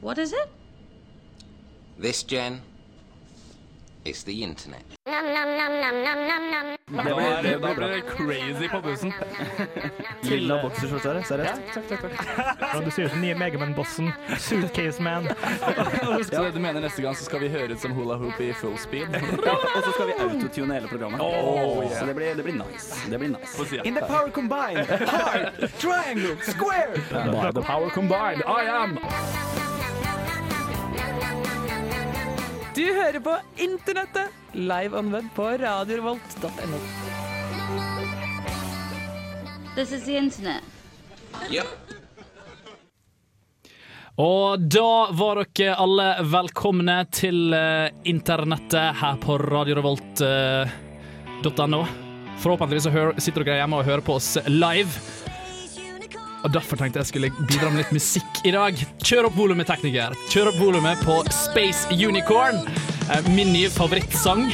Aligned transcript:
What 0.00 0.18
is 0.18 0.32
it? 0.32 0.48
This, 1.98 2.22
Jen, 2.22 2.60
is 4.04 4.24
the 4.24 4.42
internet. 4.42 4.84
Da 5.04 5.22
blir, 7.02 7.42
det, 7.42 7.58
blir 7.58 7.88
det 7.88 8.00
crazy 8.00 8.68
på 8.68 8.80
bussen. 8.80 9.12
Lilla 10.22 10.62
bokserskjorte 10.62 11.12
her, 11.12 11.22
seriøst. 11.22 11.60
takk. 11.74 12.84
du 12.84 12.90
sier 12.90 13.06
ut 13.06 13.14
den 13.14 13.22
nye 13.24 13.34
Megaman-bossen. 13.34 14.12
Suitcase 14.38 15.02
Man. 15.02 15.28
Så 16.30 16.50
du 16.54 16.60
mener 16.60 16.80
neste 16.80 17.02
gang 17.02 17.16
så 17.16 17.24
skal 17.24 17.42
vi 17.42 17.48
høre 17.48 17.74
ut 17.74 17.80
som 17.80 17.94
hula 17.96 18.18
hoop 18.20 18.40
i 18.40 18.52
full 18.52 18.78
speed? 18.78 19.10
Og 19.10 19.82
så 19.82 19.92
skal 19.94 20.12
vi 20.12 20.18
autotune 20.28 20.74
hele 20.74 20.88
programmet. 20.88 21.20
Oh, 21.20 21.82
yeah. 21.82 21.98
Så 21.98 22.06
det 22.06 22.14
blir, 22.14 22.34
det 22.34 22.44
blir 22.44 22.58
nice. 22.60 23.10
Det 23.10 23.18
blir 23.18 23.34
nice. 23.34 23.82
In 23.84 23.94
the 23.94 24.06
power 24.06 24.30
combined, 24.30 24.86
heart, 24.86 25.58
triangle, 25.80 26.36
square. 26.42 26.94
By 27.10 27.50
the 27.50 27.62
power 27.62 27.90
combined, 27.90 28.42
I 28.46 28.66
am 28.70 28.98
Du 32.76 32.84
hører 32.84 33.16
på 33.24 33.32
Internettet, 33.56 34.28
live 34.52 34.98
on 34.98 35.14
web 35.14 35.24
på 35.34 35.44
radiorevolt.no. 35.48 36.78
This 39.74 39.92
is 39.92 40.04
the 40.04 40.16
internet. 40.16 40.62
Yep. 41.48 41.66
Og 44.20 44.60
da 44.60 45.10
var 45.16 45.34
dere 45.40 45.76
alle 45.80 46.16
velkomne 46.28 47.06
til 47.16 47.48
eh, 47.56 47.88
internettet 48.12 48.92
her 49.00 49.16
på 49.24 49.38
radiorevolt.no. 49.40 51.80
Forhåpentligvis 52.44 52.84
så 52.90 52.92
hø 52.92 53.16
sitter 53.16 53.40
dere 53.44 53.56
hjemme 53.62 53.80
og 53.80 53.88
hører 53.88 54.04
på 54.04 54.20
oss 54.20 54.36
live. 54.52 54.92
Og 56.46 56.52
Derfor 56.54 56.78
tenkte 56.78 57.00
jeg 57.02 57.08
skulle 57.10 57.32
bidra 57.48 57.72
med 57.72 57.80
litt 57.82 57.94
musikk 57.96 58.38
i 58.46 58.52
dag. 58.54 58.78
Kjør 59.02 59.26
opp 59.26 59.34
volumet, 59.34 59.66
tekniker. 59.66 60.14
Kjør 60.30 60.52
opp 60.52 60.58
volumet 60.62 61.00
på 61.02 61.16
Space 61.34 61.90
Unicorn, 61.90 62.60
eh, 63.10 63.30
min 63.34 63.50
nye 63.50 63.70
favorittsang. 63.74 64.44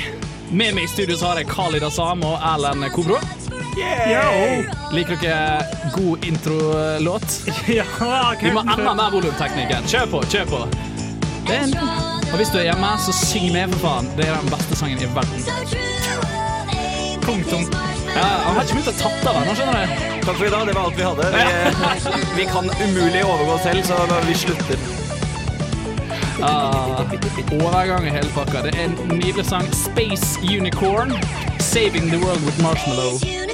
Med 0.48 0.72
meg 0.72 0.86
i 0.86 0.88
studio 0.88 1.18
så 1.20 1.30
har 1.30 1.42
jeg 1.42 1.50
Khalid 1.50 1.84
Asam 1.84 2.24
og 2.24 2.38
Erlend 2.48 2.86
Kobro. 2.96 3.18
Liker 4.96 5.20
dere 5.20 5.66
god 5.92 6.24
introlåt? 6.24 7.36
Ja, 7.78 7.84
Vi 8.40 8.52
må 8.56 8.64
enda 8.64 8.94
mer 8.96 9.12
volum, 9.12 9.36
tekniker. 9.36 9.84
Kjør 9.84 10.08
på, 10.14 10.22
kjør 10.32 10.48
på. 10.48 10.62
Er. 11.52 11.76
Og 12.32 12.38
hvis 12.40 12.52
du 12.54 12.56
er 12.62 12.70
hjemme, 12.70 12.94
så 13.04 13.12
syng 13.16 13.50
med, 13.52 13.68
for 13.76 13.84
faen. 13.84 14.08
Det 14.16 14.30
er 14.30 14.40
den 14.40 14.48
beste 14.54 14.80
sangen 14.80 14.96
i 14.96 15.12
verden. 15.12 15.44
Punktum. 17.28 17.68
Ja, 18.16 18.24
han 18.48 18.56
har 18.56 18.64
ikke 18.64 18.80
begynt 18.80 18.92
å 18.94 18.98
tatt 19.04 19.28
av 19.28 19.42
ennå, 19.42 19.56
skjønner 19.60 19.84
du. 19.84 20.11
Takk 20.24 20.36
for 20.36 20.46
i 20.46 20.50
dag, 20.50 20.66
det 20.66 20.74
var 20.74 20.84
alt 20.84 20.98
vi 20.98 21.02
hadde. 21.02 21.24
Vi, 21.32 22.42
vi 22.42 22.44
kan 22.44 22.70
umulig 22.84 23.24
overgå 23.24 23.58
selv, 23.62 23.82
så 23.82 23.94
vi 24.28 24.34
slutter. 24.34 24.76
Ah, 26.42 27.00
overgang 27.52 28.06
er 28.06 28.10
hele 28.10 28.30
pakka. 28.34 28.62
Det 28.62 28.74
er 28.74 28.84
en 28.84 28.94
nydelig 29.08 29.46
sang. 29.46 29.66
Space 29.74 30.38
Unicorn. 30.58 31.12
Saving 31.58 32.10
the 32.10 32.18
world 32.18 32.42
with 32.46 32.62
marshmallow. 32.62 33.51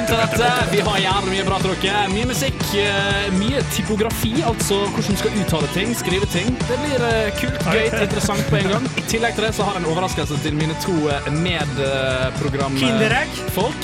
Internettet. 0.00 0.72
Vi 0.72 0.80
har 0.86 0.96
jævlig 1.04 1.30
mye 1.34 1.44
bra 1.48 1.56
til 1.62 1.70
dere. 1.82 2.00
Mye 2.14 2.26
musikk, 2.30 2.60
eh, 2.74 3.26
mye 3.36 3.58
typografi, 3.74 4.32
altså 4.46 4.76
hvordan 4.92 5.14
du 5.14 5.18
skal 5.22 5.32
uttale 5.42 5.68
ting, 5.74 5.88
skrive 5.96 6.26
ting. 6.32 6.48
Det 6.68 6.76
blir 6.82 7.00
eh, 7.08 7.30
kult, 7.40 7.60
gøy, 7.66 7.86
interessant 8.02 8.44
på 8.50 8.56
en 8.60 8.68
gang. 8.74 8.84
I 8.96 8.98
tillegg 9.10 9.32
til 9.38 9.44
det 9.46 9.52
så 9.56 9.62
har 9.66 9.72
jeg 9.76 9.82
en 9.84 9.90
overraskelse 9.92 10.36
til 10.44 10.54
mine 10.58 10.74
to 10.84 10.96
eh, 11.12 11.20
medprogramfolk. 11.40 13.82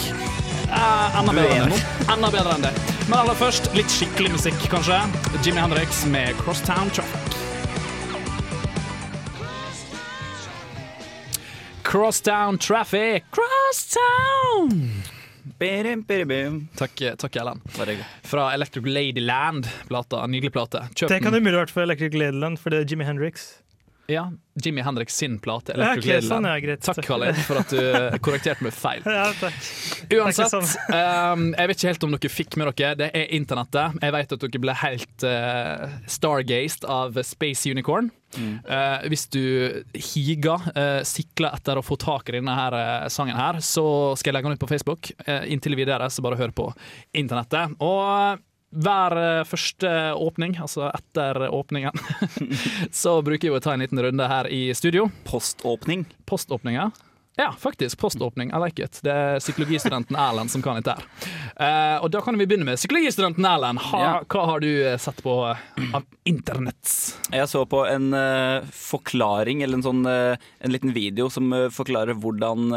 Eh, 0.66 1.18
enda 1.20 1.32
bedre 1.32 1.56
enn 1.62 1.70
det. 1.70 1.80
Enda 2.10 2.28
bedre 2.34 2.52
enn 2.56 2.64
det. 2.66 2.74
Men 3.06 3.18
aller 3.20 3.36
først 3.38 3.64
litt 3.78 3.90
skikkelig 3.92 4.30
musikk, 4.34 4.58
kanskje. 4.72 4.98
Jimmy 5.44 5.60
Hendrix 5.62 5.90
med 6.10 6.28
Crosstown 6.42 6.90
Traffic. 6.90 7.22
Crosstown 11.86 12.58
Traffic. 12.58 13.22
Crosstown! 13.30 15.06
Birim, 15.56 16.02
birim. 16.04 16.68
Takk, 16.76 17.00
takk 17.16 17.36
Ellen. 17.40 17.62
Fra 18.28 18.50
Electric 18.54 18.84
Ladyland. 18.84 19.68
Plata, 19.88 20.26
Nydelig 20.28 20.52
plate. 20.52 20.82
Kjøp 20.92 21.08
Det 21.08 21.22
kan 21.24 21.32
umulig 21.32 21.56
ha 21.56 21.62
vært 21.64 21.72
for 21.72 21.86
Electric 21.86 22.12
Ladyland, 22.12 22.60
for 22.60 22.74
det 22.74 22.82
er 22.82 22.90
Jimmy 22.92 23.06
Hendrix. 23.08 23.46
Ja, 24.08 24.28
Jimmy 24.62 24.82
Hendrix 24.86 25.16
sin 25.16 25.38
plate. 25.42 25.72
Ja, 25.72 25.92
Electric 25.92 26.04
ok, 26.04 26.10
Ladyland. 26.14 26.46
sånn. 26.46 26.94
Takk, 26.94 27.06
Khaled, 27.06 27.40
for 27.46 27.60
at 27.60 27.72
du 27.74 27.80
korrekterte 28.24 28.66
meg 28.66 28.74
feil. 28.76 29.02
Ja, 29.02 29.30
takk. 29.40 29.56
Uansett, 30.14 30.54
ikke 30.54 30.98
ehm, 30.98 31.48
jeg 31.56 31.70
vet 31.70 31.80
ikke 31.80 31.90
helt 31.92 32.06
om 32.06 32.14
dere 32.14 32.32
fikk 32.32 32.58
med 32.60 32.70
dere. 32.70 32.98
Det 33.02 33.10
er 33.10 33.34
internettet. 33.36 33.98
Jeg 34.02 34.16
vet 34.16 34.36
at 34.36 34.46
dere 34.46 34.62
ble 34.62 34.76
helt 34.82 35.26
uh, 35.26 35.98
stargazed 36.18 36.86
av 36.90 37.18
Space 37.26 37.70
Unicorn. 37.70 38.12
Eh, 38.36 39.06
hvis 39.08 39.26
du 39.32 39.44
higer, 39.94 40.64
uh, 40.76 41.00
sikler 41.06 41.54
etter 41.56 41.78
å 41.78 41.84
få 41.84 41.96
tak 42.00 42.28
i 42.28 42.36
denne 42.36 42.56
her, 42.56 42.74
uh, 42.76 43.06
sangen 43.12 43.38
her, 43.38 43.60
så 43.64 43.86
skal 44.18 44.30
jeg 44.30 44.38
legge 44.38 44.50
den 44.50 44.58
ut 44.58 44.64
på 44.64 44.70
Facebook. 44.70 45.12
Uh, 45.24 45.46
inntil 45.52 45.76
videre, 45.78 46.10
så 46.12 46.24
bare 46.24 46.38
hør 46.40 46.52
på 46.56 46.68
internettet. 47.16 47.76
Og 47.80 48.42
hver 48.76 49.16
eh, 49.20 49.42
første 49.48 49.90
åpning, 50.20 50.58
altså 50.60 50.90
etter 50.92 51.48
åpningen, 51.48 51.96
så 53.02 53.18
bruker 53.24 53.50
vi 53.50 53.58
å 53.58 53.62
ta 53.64 53.74
en 53.74 53.84
liten 53.84 54.00
runde 54.04 54.28
her 54.30 54.48
i 54.52 54.68
studio. 54.76 55.08
Poståpning. 55.28 56.06
Poståpning, 56.28 56.80
Ja, 56.80 56.90
Ja, 57.36 57.50
faktisk. 57.58 57.98
Poståpning. 58.00 58.48
I 58.48 58.60
like 58.64 58.80
it. 58.84 58.98
Det 59.04 59.12
er 59.12 59.40
psykologistudenten 59.42 60.16
Erlend 60.16 60.48
som 60.48 60.62
kan 60.64 60.78
dette 60.80 60.94
her. 60.96 61.04
Uh, 61.60 61.98
og 62.04 62.08
da 62.14 62.22
kan 62.24 62.38
vi 62.40 62.46
begynne 62.48 62.64
med 62.64 62.80
psykologistudenten 62.80 63.44
Erlend. 63.44 63.82
Ha, 63.90 64.00
Ja. 64.00 64.14
Hva 64.24 64.44
har 64.48 64.64
du 64.64 64.70
eh, 64.72 64.96
sett 64.96 65.20
på 65.24 65.34
av 65.52 66.06
internett? 66.24 66.94
Jeg 67.28 67.48
så 67.52 67.66
på 67.68 67.82
en 67.84 68.08
uh, 68.16 68.64
forklaring, 68.72 69.60
eller 69.62 69.76
en 69.76 69.84
sånn 69.84 70.00
uh, 70.08 70.48
en 70.64 70.72
liten 70.72 70.96
video 70.96 71.28
som 71.28 71.52
eh, 71.52 71.68
forklarer 71.68 72.16
hvordan 72.16 72.72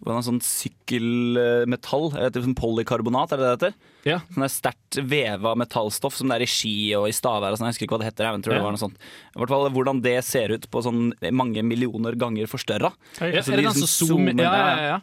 uh, 0.00 0.04
hvordan 0.06 0.24
sånn 0.26 0.40
sykkelmetall, 0.44 2.10
sånn 2.34 2.56
polykarbonat, 2.58 3.32
er 3.34 3.40
det 3.40 3.46
det 3.46 3.52
heter? 3.54 3.74
Ja. 4.08 4.18
Sånn 4.32 4.44
der 4.46 4.52
sterkt 4.52 4.98
veva 5.04 5.52
metallstoff 5.60 6.16
som 6.16 6.30
det 6.30 6.38
er 6.38 6.44
i 6.46 6.48
ski 6.48 6.74
og 6.96 7.08
i 7.10 7.14
stavær 7.14 7.52
og 7.52 7.60
sånn, 7.60 7.68
jeg 7.68 7.76
husker 7.76 7.86
ikke 7.86 7.96
hva 7.98 8.02
det 8.02 8.08
heter, 8.10 8.28
jeg 8.30 8.44
tror 8.46 8.54
Ja. 8.54 8.58
det 8.60 8.64
var 8.64 8.76
noe 8.76 8.80
sånt. 8.80 8.96
I 9.36 9.38
hvert 9.42 9.52
fall 9.52 9.70
hvordan 9.76 10.02
det 10.02 10.16
ser 10.24 10.54
ut 10.56 10.68
på 10.72 10.82
sånn 10.82 11.12
mange 11.36 11.62
millioner 11.62 12.16
ganger 12.16 12.48
forstørra. 12.48 12.92
Ja, 13.20 13.28
altså, 13.28 13.52
er 13.52 13.56
det 13.60 13.64
de 13.64 13.68
den 13.68 13.80
som 13.80 13.86
som 13.92 14.14
zoomer? 14.14 14.34
Ja, 14.40 14.54
ja, 14.56 14.86
ja. 14.94 15.00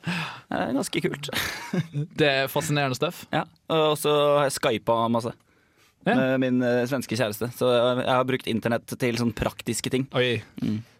Det 0.50 0.62
er 0.64 0.74
ganske 0.82 1.02
kult. 1.06 1.30
Det 2.18 2.28
er 2.28 2.48
fascinerende 2.52 2.98
stuff. 2.98 3.26
Ja. 3.32 3.46
Og 3.70 3.98
så 4.02 4.10
har 4.40 4.50
jeg 4.50 4.58
skypa 4.58 5.08
masse. 5.14 5.34
Med 6.08 6.40
min 6.40 6.62
eh, 6.64 6.86
svenske 6.88 7.18
kjæreste. 7.20 7.50
Så 7.58 7.68
jeg 7.68 8.08
har 8.08 8.24
brukt 8.24 8.48
internett 8.48 8.88
til 8.88 9.18
sånn 9.20 9.34
praktiske 9.36 9.92
ting. 9.92 10.08
Oi. 10.16 10.40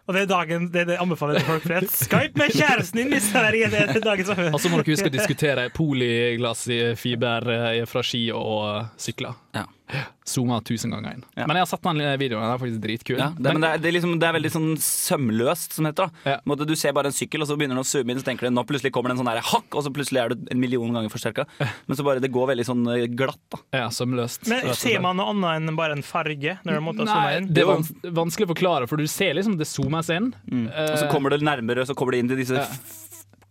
Og 0.08 0.14
det 0.16 0.22
er 0.24 0.28
dagen, 0.30 0.70
det, 0.72 0.80
er 0.80 0.86
det 0.88 0.94
anbefaler 1.02 1.36
til 1.36 1.44
folk 1.44 1.66
flest. 1.68 1.98
Skype 2.06 2.40
med 2.40 2.54
kjæresten 2.56 3.02
din 3.02 3.10
hvis 3.12 3.26
det 3.28 3.42
er 3.76 4.00
dagen 4.06 4.24
som 4.24 4.38
Og 4.56 4.60
så 4.60 4.70
må 4.72 4.80
dere 4.80 4.94
huske 4.94 5.10
å 5.10 5.12
diskutere 5.12 5.66
polyglass 5.76 6.64
i 6.72 6.78
fiber 6.96 7.44
eh, 7.52 7.82
fra 7.84 8.00
ski 8.00 8.22
og 8.32 8.88
sykler. 8.96 9.36
Ja. 9.58 10.02
Zooma 10.28 10.58
tusen 10.60 10.92
ganger 10.92 11.14
inn. 11.16 11.22
Ja. 11.32 11.46
Men 11.48 11.56
jeg 11.56 11.64
har 11.64 11.68
sett 11.70 11.86
den 11.86 12.00
videoen, 12.20 12.42
den 12.44 12.52
er 12.52 12.60
faktisk 12.60 12.80
dritkul. 12.82 13.16
Ja, 13.16 13.28
det, 13.32 13.52
men 13.56 13.64
det 13.64 13.70
er, 13.70 13.80
det, 13.80 13.88
er 13.88 13.94
liksom, 13.96 14.10
det 14.20 14.26
er 14.28 14.34
veldig 14.36 14.50
sånn 14.52 14.66
sømløst, 14.84 15.72
som 15.76 15.86
det 15.88 15.94
heter. 15.94 16.10
da 16.26 16.34
Ja. 16.36 16.56
Du 16.68 16.74
ser 16.76 16.92
bare 16.96 17.08
en 17.08 17.16
sykkel, 17.16 17.40
og 17.44 17.48
så 17.48 17.56
begynner 17.56 17.78
den 17.78 17.84
å 17.84 17.88
zoome 17.88 18.12
inn, 18.12 18.20
så 18.20 18.26
tenker 18.28 18.48
du 18.48 18.52
nå 18.52 18.64
plutselig 18.68 18.92
kommer 18.92 19.08
det 19.10 19.16
en 19.16 19.22
sånn 19.22 19.30
der 19.32 19.40
hakk, 19.48 19.68
og 19.72 19.86
så 19.86 19.92
plutselig 19.94 20.20
er 20.20 20.34
det 20.34 20.52
en 20.52 20.60
million 20.60 20.92
ganger 20.92 21.12
forsterka. 21.12 21.46
Men 21.88 21.96
så 21.96 22.04
bare 22.04 22.20
det 22.24 22.32
går 22.34 22.52
veldig 22.52 22.68
sånn 22.68 22.84
eh, 22.92 23.06
glatt. 23.08 23.40
da 23.54 23.62
Ja, 23.80 23.88
sømløst. 23.94 24.44
Men 24.52 24.68
Ser 24.76 25.00
man 25.04 25.16
noe 25.20 25.32
annet 25.32 25.70
enn 25.72 25.80
bare 25.80 25.96
en 25.96 26.04
farge? 26.04 26.58
Når 26.68 26.80
man 26.80 26.88
måtte 26.90 27.08
zoome 27.08 27.24
Nei, 27.24 27.36
inn? 27.40 27.48
det 27.56 27.64
er 27.64 27.72
vans 27.72 27.92
vanskelig 28.20 28.50
å 28.50 28.52
forklare, 28.52 28.90
for 28.92 29.00
du 29.00 29.08
ser 29.08 29.32
liksom 29.40 29.56
det 29.56 29.70
zoomes 29.72 30.12
inn. 30.12 30.34
Og 30.52 30.96
så 31.00 31.08
kommer 31.08 31.32
det 31.32 31.40
nærmere, 31.46 31.88
så 31.88 31.96
kommer 31.96 32.12
det 32.12 32.26
inn 32.26 32.34
til 32.34 32.44
disse 32.44 32.60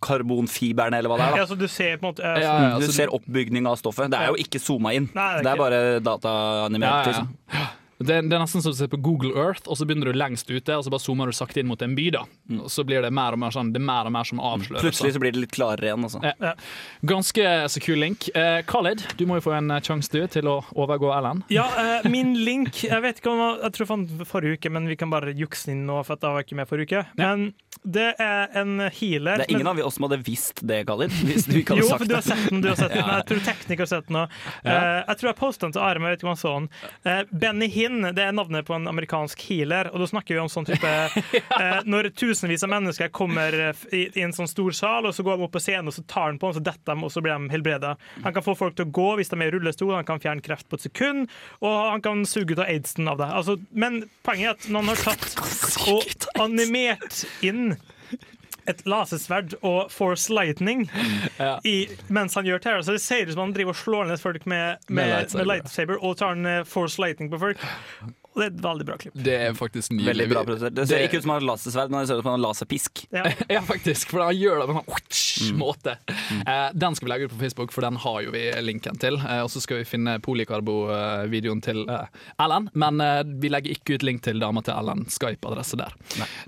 karbonfiberne, 0.00 0.98
eller 0.98 1.08
hva 1.12 1.16
det 1.18 1.26
er. 1.28 1.36
Ja, 1.36 1.44
da 1.44 1.50
så 1.54 1.58
du 1.58 1.66
ser 1.68 1.96
på 1.98 2.06
en 2.06 2.12
måte 2.14 2.24
eh, 2.24 2.42
Ja, 2.42 2.52
sånn- 2.58 2.70
ja, 2.70 2.78
Du 2.78 2.86
så 2.86 2.92
ser 3.00 3.14
oppbygning 3.14 3.66
av 3.66 3.76
stoffet. 3.80 4.10
Det 4.10 4.18
er 4.20 4.28
jo 4.32 4.38
ikke 4.44 4.60
zooma 4.62 4.94
inn. 4.94 5.10
Nei, 5.14 5.28
det 5.38 5.40
er 5.40 5.42
det 5.42 5.52
er 5.52 5.56
bare 5.64 6.00
dataanimert. 6.00 6.82
Ja, 6.82 7.02
ja, 7.02 7.06
Liksom. 7.12 7.74
Det, 7.98 8.14
er- 8.14 8.22
det 8.22 8.32
er 8.36 8.38
nesten 8.44 8.62
som 8.62 8.70
å 8.70 8.76
se 8.78 8.86
på 8.86 8.94
Google 9.02 9.32
Earth, 9.34 9.66
og 9.66 9.74
så 9.76 9.82
begynner 9.84 10.12
du 10.12 10.14
lengst 10.14 10.46
ute, 10.46 10.70
og 10.70 10.84
så 10.86 10.88
bare 10.92 11.02
zoomer 11.02 11.26
du 11.26 11.32
sakte 11.34 11.58
inn 11.58 11.66
mot 11.66 11.82
en 11.82 11.96
by. 11.96 12.10
da 12.14 12.20
Og 12.62 12.68
Så 12.70 12.84
blir 12.86 13.02
det 13.02 13.10
mer 13.12 13.32
og 13.34 13.40
mer 13.40 13.50
sånn 13.50 13.72
Det 13.72 13.80
er 13.82 13.86
mer 13.88 14.06
og 14.06 14.12
mer 14.14 14.22
som 14.22 14.38
avslører. 14.38 14.78
Plutselig 14.86 15.14
så. 15.16 15.18
blir 15.18 15.32
det 15.34 15.40
litt 15.40 15.50
klarere 15.50 15.82
igjen. 15.90 16.04
Altså. 16.06 16.22
Ja. 16.22 16.32
Ja. 16.40 16.52
Ganske 17.04 17.42
så 17.68 17.80
kul 17.82 17.98
link. 17.98 18.28
Eh, 18.36 18.62
Khalid, 18.62 19.02
du 19.18 19.26
må 19.26 19.34
jo 19.42 19.50
få 19.50 19.56
en 19.58 19.66
sjanse 19.82 20.10
du 20.14 20.24
til 20.28 20.44
å 20.46 20.62
overgå 20.76 21.10
Ellen. 21.18 21.42
Ja, 21.50 21.66
eh, 21.76 22.08
min 22.08 22.34
link 22.44 22.84
Jeg 22.84 23.02
vet 23.02 23.18
ikke 23.18 23.32
om 23.32 23.42
Jeg 23.64 23.72
tror 23.72 23.82
jeg 23.86 23.88
fant 23.88 24.26
forrige 24.28 24.58
uke, 24.60 24.70
men 24.70 24.86
vi 24.86 24.94
kan 24.94 25.10
bare 25.10 25.34
jukse 25.34 25.66
inn 25.74 25.84
nå, 25.84 26.04
for 26.06 26.12
at 26.14 26.20
jeg 26.22 26.30
var 26.38 26.42
ikke 26.46 26.54
med 26.54 26.68
forrige 26.68 26.86
uke. 26.86 27.06
Men 27.16 27.52
Det 27.82 28.14
er 28.18 28.56
en 28.58 28.80
healer. 28.80 29.42
Det 29.42 29.46
er 29.48 29.52
ingen 29.54 29.66
men- 29.66 29.78
av 29.78 29.86
oss 29.86 29.98
som 29.98 30.08
hadde 30.08 30.20
visst 30.26 30.62
det, 30.66 30.84
Khalid. 30.88 31.12
Hvis 31.28 31.46
du 31.48 31.58
ikke 31.60 31.76
hadde 31.76 31.82
Jo, 31.84 31.88
sagt 31.90 32.02
for 32.02 32.10
du 32.10 32.14
har 32.14 32.26
sett 32.26 32.50
den. 32.50 32.62
Du 32.64 32.68
har 32.68 32.78
sett 32.80 32.94
den. 32.94 33.10
Jeg 33.18 33.26
tror 33.30 33.42
tekniker 33.48 33.84
har 33.84 33.90
sett 33.92 34.08
den 34.08 34.20
òg. 34.22 34.36
Ja. 34.64 34.78
jeg 35.08 35.18
tror 35.20 35.28
jeg 35.28 35.36
postet 35.38 35.66
den 35.66 35.74
til 35.76 35.82
Are, 35.82 36.00
men 36.00 36.08
jeg 36.08 36.16
vet 36.16 36.22
ikke 36.22 36.28
om 36.28 36.32
han 36.34 36.40
så 36.40 36.52
den. 36.54 36.68
Uh, 37.06 37.38
Benny 37.44 37.68
Hinn 37.72 38.08
det 38.16 38.24
er 38.24 38.34
navnet 38.36 38.66
på 38.68 38.74
en 38.76 38.88
amerikansk 38.90 39.42
healer. 39.48 39.90
Og 39.92 40.02
da 40.02 40.08
snakker 40.10 40.36
vi 40.36 40.42
om 40.42 40.50
sånn 40.52 40.66
type 40.68 40.92
uh, 41.60 41.80
Når 41.88 42.10
tusenvis 42.18 42.64
av 42.66 42.72
mennesker 42.72 43.12
kommer 43.14 43.54
i, 43.92 44.04
i 44.08 44.24
en 44.24 44.34
sånn 44.36 44.50
stor 44.50 44.74
sal, 44.76 45.08
og 45.08 45.16
så 45.16 45.24
går 45.26 45.38
de 45.38 45.46
opp 45.48 45.54
på 45.56 45.62
scenen 45.62 45.88
og 45.88 45.96
så 45.96 46.04
tar 46.08 46.28
han 46.30 46.38
på 46.40 46.50
dem, 46.50 46.58
så 46.58 46.64
detter 46.70 46.94
de, 46.94 47.04
og 47.06 47.12
så 47.14 47.22
blir 47.24 47.34
de 47.34 47.52
helbreda. 47.54 47.94
Han 48.24 48.34
kan 48.36 48.44
få 48.44 48.54
folk 48.58 48.76
til 48.78 48.88
å 48.88 48.92
gå 48.98 49.08
hvis 49.20 49.32
de 49.32 49.38
er 49.40 49.48
i 49.48 49.54
rullestol, 49.54 49.94
han 49.96 50.08
kan 50.08 50.22
fjerne 50.22 50.44
kreft 50.44 50.68
på 50.68 50.78
et 50.78 50.86
sekund, 50.88 51.28
og 51.64 51.76
han 51.92 52.04
kan 52.04 52.24
suge 52.28 52.54
ut 52.54 52.62
av 52.62 52.68
aidsen 52.68 53.08
av 53.10 53.20
det. 53.20 53.30
Altså, 53.40 53.58
men 53.70 54.02
poenget 54.26 54.48
er 54.48 54.56
at 54.56 54.68
noen 54.72 54.92
har 54.92 55.02
tatt 55.02 55.38
og 55.88 56.28
animert 56.42 57.22
inn 57.46 57.77
et 58.68 58.82
lasersverd 58.84 59.54
og 59.64 59.90
force 59.92 60.28
lightning 60.34 60.82
i, 61.64 61.76
mens 62.12 62.34
han 62.36 62.44
gjør 62.44 62.58
terror. 62.60 62.82
Så 62.84 62.92
det 62.98 63.00
ser 63.00 63.24
ut 63.26 63.32
som 63.32 63.46
han 63.46 63.54
driver 63.56 63.72
og 63.72 63.80
slår 63.80 64.10
ned 64.10 64.20
folk 64.20 64.44
med, 64.46 64.76
med, 64.88 64.94
Med 64.94 65.06
med, 65.06 65.14
lightsaber. 65.16 65.48
lightsaber. 65.54 66.02
og 66.04 66.16
tar 66.20 66.36
en 66.36 66.46
eh, 66.46 66.64
force 66.68 67.00
lightning 67.00 67.30
på 67.32 67.40
folk. 67.40 67.64
Og 68.38 68.44
det 68.44 68.46
er 68.46 68.52
et 68.54 68.60
veldig 68.62 68.84
bra 68.86 68.96
klipp. 69.02 69.14
Det 69.26 69.34
er 69.48 69.56
faktisk 69.58 69.90
nydelig. 69.90 70.06
Veldig 70.12 70.26
bra 70.30 70.42
produsert. 70.46 70.74
Det 70.78 70.84
ser 70.86 71.02
ikke 71.08 71.18
ut 71.18 71.24
som 71.26 71.32
han 71.34 71.40
har 71.42 71.46
lasersverd, 71.50 71.90
men 71.90 72.00
det 72.04 72.08
ser 72.12 72.20
ut 72.20 72.22
som 72.22 72.30
han 72.30 72.38
har 72.38 72.44
laserpisk. 72.48 73.02
Ja. 73.10 73.24
Ja, 73.58 73.62
faktisk, 73.66 74.10
for 74.14 74.22
han 74.22 74.36
gjør 74.38 74.60
det 74.62 74.68
på 74.70 74.76
en 74.78 74.82
sånn 74.84 75.18
Mm. 75.38 75.58
måte. 75.60 75.92
Eh, 76.08 76.70
den 76.74 76.94
skal 76.98 77.06
vi 77.06 77.10
legge 77.12 77.26
ut 77.28 77.32
på 77.32 77.38
Facebook, 77.38 77.70
for 77.72 77.84
den 77.86 77.94
har 78.02 78.16
jo 78.24 78.32
vi 78.34 78.40
linken 78.62 78.96
til. 78.98 79.14
Uh, 79.22 79.44
og 79.44 79.50
så 79.52 79.60
skal 79.62 79.78
vi 79.78 79.84
finne 79.86 80.16
Polikarbo-videoen 80.24 81.60
til 81.62 81.84
eh, 81.88 82.06
Ellen, 82.42 82.66
men 82.74 82.98
vi 83.40 83.50
legger 83.52 83.70
ikke 83.76 83.94
ut 83.98 84.02
link 84.06 84.22
til 84.26 84.40
dama 84.42 84.62
til 84.66 84.74
Ellen 84.74 85.04
Skype-adresse 85.10 85.78
der. 85.78 85.94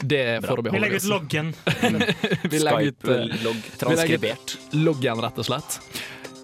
Det 0.03 0.23
Bra. 0.43 0.57
forbeholder 0.57 0.75
Vi 0.75 0.83
legger 0.85 0.97
ut 0.99 1.03
oss. 1.05 1.11
loggen. 1.11 1.53
Vi 2.51 2.59
legger 2.59 2.91
ut 2.91 2.99
Skype-logg 3.07 3.63
transkribert. 3.81 4.57
ut 4.59 4.75
loggen, 4.83 5.23
rett 5.23 5.39
og 5.39 5.47
slett. 5.53 5.81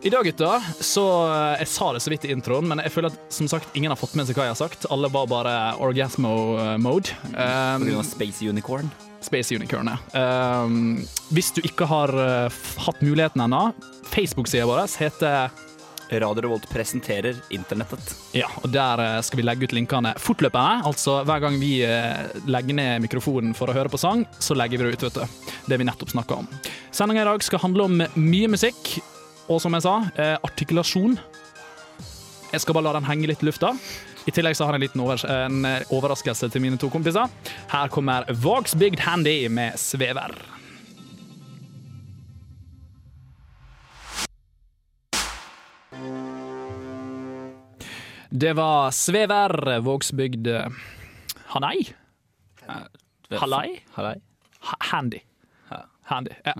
I 0.06 0.10
dag, 0.10 0.24
gutta, 0.24 0.62
så 0.80 1.02
eh, 1.26 1.58
Jeg 1.58 1.66
sa 1.66 1.86
det 1.92 2.00
så 2.04 2.10
vidt 2.12 2.24
i 2.28 2.30
introen, 2.30 2.68
men 2.70 2.78
jeg 2.78 2.92
føler 2.94 3.10
at 3.10 3.32
som 3.34 3.48
sagt, 3.50 3.72
ingen 3.74 3.90
har 3.90 3.98
fått 3.98 4.12
med 4.14 4.28
seg 4.28 4.36
hva 4.38 4.44
jeg 4.46 4.52
har 4.52 4.60
sagt. 4.60 4.84
Alle 4.94 5.08
var 5.10 5.26
bare 5.26 5.54
orgasmo-mode. 5.82 7.16
Um, 7.34 7.88
av 7.90 8.04
Space 8.06 8.46
Unicorn. 8.46 8.86
Space 9.26 9.50
Unicorn, 9.50 9.90
ja. 9.90 9.96
Um, 10.62 11.00
hvis 11.34 11.50
du 11.56 11.58
ikke 11.66 11.88
har 11.90 12.14
uh, 12.14 12.60
hatt 12.84 13.02
muligheten 13.02 13.42
ennå, 13.48 13.72
Facebook-sida 14.12 14.68
vår 14.70 14.84
heter 15.00 15.50
Radio 16.22 16.46
Revolt 16.46 16.70
presenterer 16.70 17.42
internettet. 17.50 18.14
Ja, 18.38 18.46
og 18.62 18.70
der 18.70 19.02
eh, 19.02 19.18
skal 19.26 19.40
vi 19.40 19.48
legge 19.48 19.66
ut 19.66 19.74
linkene 19.74 20.12
fortløpende. 20.22 20.86
Altså 20.86 21.16
hver 21.26 21.42
gang 21.42 21.58
vi 21.58 21.80
legger 22.46 22.78
ned 22.78 23.02
mikrofonen 23.08 23.58
for 23.58 23.72
å 23.72 23.74
høre 23.74 23.90
på 23.90 23.98
sang, 23.98 24.22
så 24.38 24.54
legger 24.54 24.78
vi 24.78 24.86
det 24.86 25.00
ut, 25.00 25.08
vet 25.08 25.18
du. 25.18 25.50
Det 25.66 25.82
vi 25.82 25.90
nettopp 25.90 26.14
snakka 26.14 26.38
om. 26.44 26.48
Sendinga 26.94 27.26
i 27.26 27.30
dag 27.32 27.42
skal 27.42 27.64
handle 27.66 27.90
om 27.90 28.06
mye 28.14 28.54
musikk, 28.54 28.94
og 29.48 29.60
som 29.62 29.76
jeg 29.76 29.84
sa, 29.86 29.96
eh, 30.16 30.36
artikulasjon. 30.42 31.18
Jeg 32.52 32.60
skal 32.60 32.74
bare 32.74 32.84
la 32.88 32.92
den 32.98 33.08
henge 33.08 33.28
litt 33.30 33.42
i 33.42 33.46
lufta. 33.46 33.74
I 34.26 34.32
tillegg 34.34 34.56
så 34.58 34.66
har 34.66 34.74
jeg 34.74 34.82
en 34.82 34.86
liten 34.88 35.00
over 35.04 35.22
en 35.30 35.64
eh, 35.64 35.94
overraskelse 35.94 36.50
til 36.50 36.62
mine 36.64 36.78
to 36.78 36.90
kompiser. 36.90 37.30
Her 37.70 37.88
kommer 37.88 38.26
Vox 38.32 38.74
Bygd 38.74 39.00
Handy 39.06 39.46
med 39.48 39.78
Svever. 39.78 40.34
Det 48.36 48.52
var 48.52 48.90
Svever, 48.90 49.78
Vågsbygd 49.80 50.46
eh, 50.46 50.68
Hanei? 51.54 51.86
Hallei. 53.30 53.80
Handy. 54.60 55.25
Handy, 56.06 56.34
ja. 56.46 56.54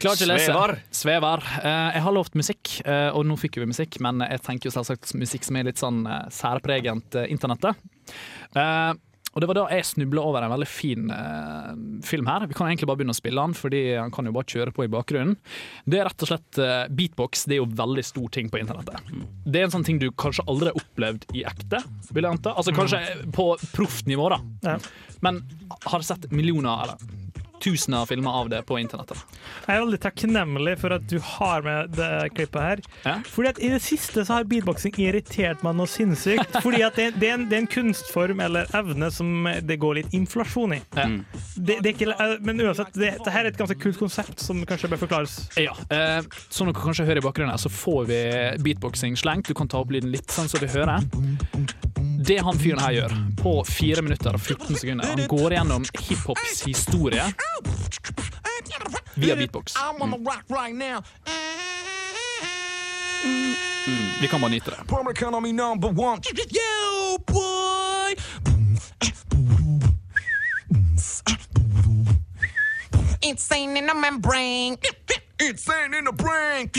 Klarer 0.00 0.16
ikke 0.16 0.28
å 0.28 0.30
lese. 0.32 0.46
Svevar. 0.48 0.74
Svevar. 0.94 1.44
Eh, 1.60 1.88
jeg 1.98 2.04
har 2.06 2.14
lovt 2.16 2.38
musikk, 2.38 2.70
eh, 2.88 3.08
og 3.12 3.26
nå 3.28 3.36
fikk 3.40 3.60
vi 3.60 3.68
musikk, 3.68 3.98
men 4.04 4.24
jeg 4.24 4.40
tenker 4.46 4.70
jo 4.70 4.76
selvsagt 4.78 5.12
musikk 5.18 5.44
som 5.44 5.58
er 5.60 5.68
litt 5.68 5.82
sånn 5.82 6.04
eh, 6.08 6.24
særpregent 6.32 7.18
eh, 7.20 7.28
internettet. 7.34 7.76
Og 9.38 9.42
det 9.42 9.48
var 9.50 9.58
da 9.58 9.64
jeg 9.70 9.84
snubla 9.86 10.22
over 10.24 10.42
en 10.42 10.50
veldig 10.50 10.66
fin 10.66 11.10
eh, 11.14 11.68
film 12.06 12.26
her. 12.26 12.46
Vi 12.48 12.56
kan 12.58 12.66
egentlig 12.66 12.88
bare 12.88 12.98
begynne 12.98 13.14
å 13.14 13.18
spille 13.18 13.44
den, 13.44 13.54
fordi 13.54 13.82
han 13.94 14.10
kan 14.14 14.26
jo 14.26 14.32
bare 14.34 14.48
kjøre 14.48 14.72
på 14.74 14.86
i 14.86 14.90
bakgrunnen. 14.90 15.36
Det 15.86 16.00
er 16.00 16.08
rett 16.08 16.24
og 16.24 16.30
slett 16.32 16.58
eh, 16.64 16.88
Beatbox. 16.90 17.44
Det 17.46 17.58
er 17.58 17.60
jo 17.60 17.68
veldig 17.78 18.04
stor 18.08 18.32
ting 18.34 18.48
på 18.50 18.58
internettet. 18.58 19.12
Det 19.44 19.60
er 19.60 19.68
en 19.68 19.76
sånn 19.76 19.86
ting 19.86 20.00
du 20.02 20.08
kanskje 20.10 20.46
aldri 20.48 20.72
har 20.72 20.80
opplevd 20.80 21.28
i 21.38 21.44
ekte, 21.46 21.82
vil 22.10 22.24
jeg 22.26 22.38
anta. 22.38 22.56
Altså 22.58 22.74
kanskje 22.74 23.02
på 23.36 23.46
proft 23.76 24.08
nivå, 24.10 24.26
da. 24.32 24.40
Ja. 24.64 24.76
Men 25.22 25.42
har 25.86 26.08
sett 26.08 26.30
millioner, 26.32 26.88
eller 26.88 27.27
tusener 27.62 28.02
av 28.02 28.10
filmer 28.10 28.30
av 28.40 28.50
det 28.52 28.60
på 28.68 28.78
internettet. 28.80 29.20
Jeg 29.66 29.74
er 29.74 29.82
veldig 29.82 30.00
takknemlig 30.02 30.74
for 30.80 30.94
at 30.96 31.06
du 31.10 31.16
har 31.24 31.64
med 31.66 31.94
det 31.98 32.10
klippet 32.36 32.60
her. 32.62 32.82
Ja. 33.04 33.16
Fordi 33.28 33.52
at 33.52 33.60
I 33.62 33.72
det 33.74 33.80
siste 33.84 34.24
så 34.24 34.38
har 34.38 34.48
beatboxing 34.48 34.96
irritert 35.02 35.64
meg 35.66 35.76
noe 35.78 35.90
sinnssykt. 35.90 36.58
Fordi 36.64 36.82
at 36.86 36.98
det, 36.98 37.10
det, 37.18 37.30
er 37.30 37.38
en, 37.38 37.46
det 37.50 37.58
er 37.58 37.64
en 37.64 37.70
kunstform 37.70 38.42
eller 38.44 38.70
evne 38.78 39.10
som 39.14 39.48
det 39.68 39.78
går 39.82 40.00
litt 40.00 40.16
inflasjon 40.16 40.76
i. 40.78 40.80
Ja. 40.96 41.08
Det, 41.56 41.80
det 41.84 41.94
ikke, 41.96 42.12
eh, 42.14 42.36
men 42.44 42.62
uansett, 42.64 42.92
det, 42.98 43.14
det 43.24 43.34
her 43.34 43.46
er 43.46 43.52
et 43.52 43.60
ganske 43.60 43.78
kult 43.82 44.00
konsept 44.00 44.42
som 44.44 44.62
kanskje 44.68 44.92
bør 44.92 45.04
forklares. 45.06 45.38
Ja, 45.58 45.74
eh, 45.94 46.20
Som 46.48 46.70
dere 46.70 46.78
kanskje 46.78 47.06
hører 47.08 47.22
i 47.22 47.26
bakgrunnen, 47.26 47.52
her, 47.54 47.60
så 47.62 47.72
får 47.72 48.08
vi 48.10 48.22
beatboxing 48.64 49.18
slengt. 49.18 49.48
Du 49.48 49.56
kan 49.58 49.70
ta 49.70 49.82
opp 49.82 49.92
lyden 49.94 50.12
litt 50.14 50.30
sånn 50.34 50.50
så 50.50 50.60
vi 50.62 50.70
hører. 50.72 51.04
Det 52.28 52.38
han 52.38 52.58
fyren 52.58 52.80
her 52.84 52.92
gjør, 52.92 53.12
på 53.40 53.52
4 53.64 54.02
minutter 54.04 54.36
og 54.36 54.40
14 54.40 54.76
sekunder 54.76 55.06
Han 55.08 55.22
går 55.30 55.54
gjennom 55.56 55.84
hiphops 55.96 56.58
historie 56.66 57.22
via 59.14 59.36
beatbox. 59.36 59.72
Vi 64.20 64.28
kan 64.28 64.40
bare 64.40 64.50
nyte 64.50 64.70
det. 64.70 64.76
Insane 73.22 73.78
in 73.78 73.86
the 73.86 73.94
membrane. 73.94 74.76
Insane 75.40 75.94
in 75.98 76.04
the 76.04 76.12
brain. 76.12 76.70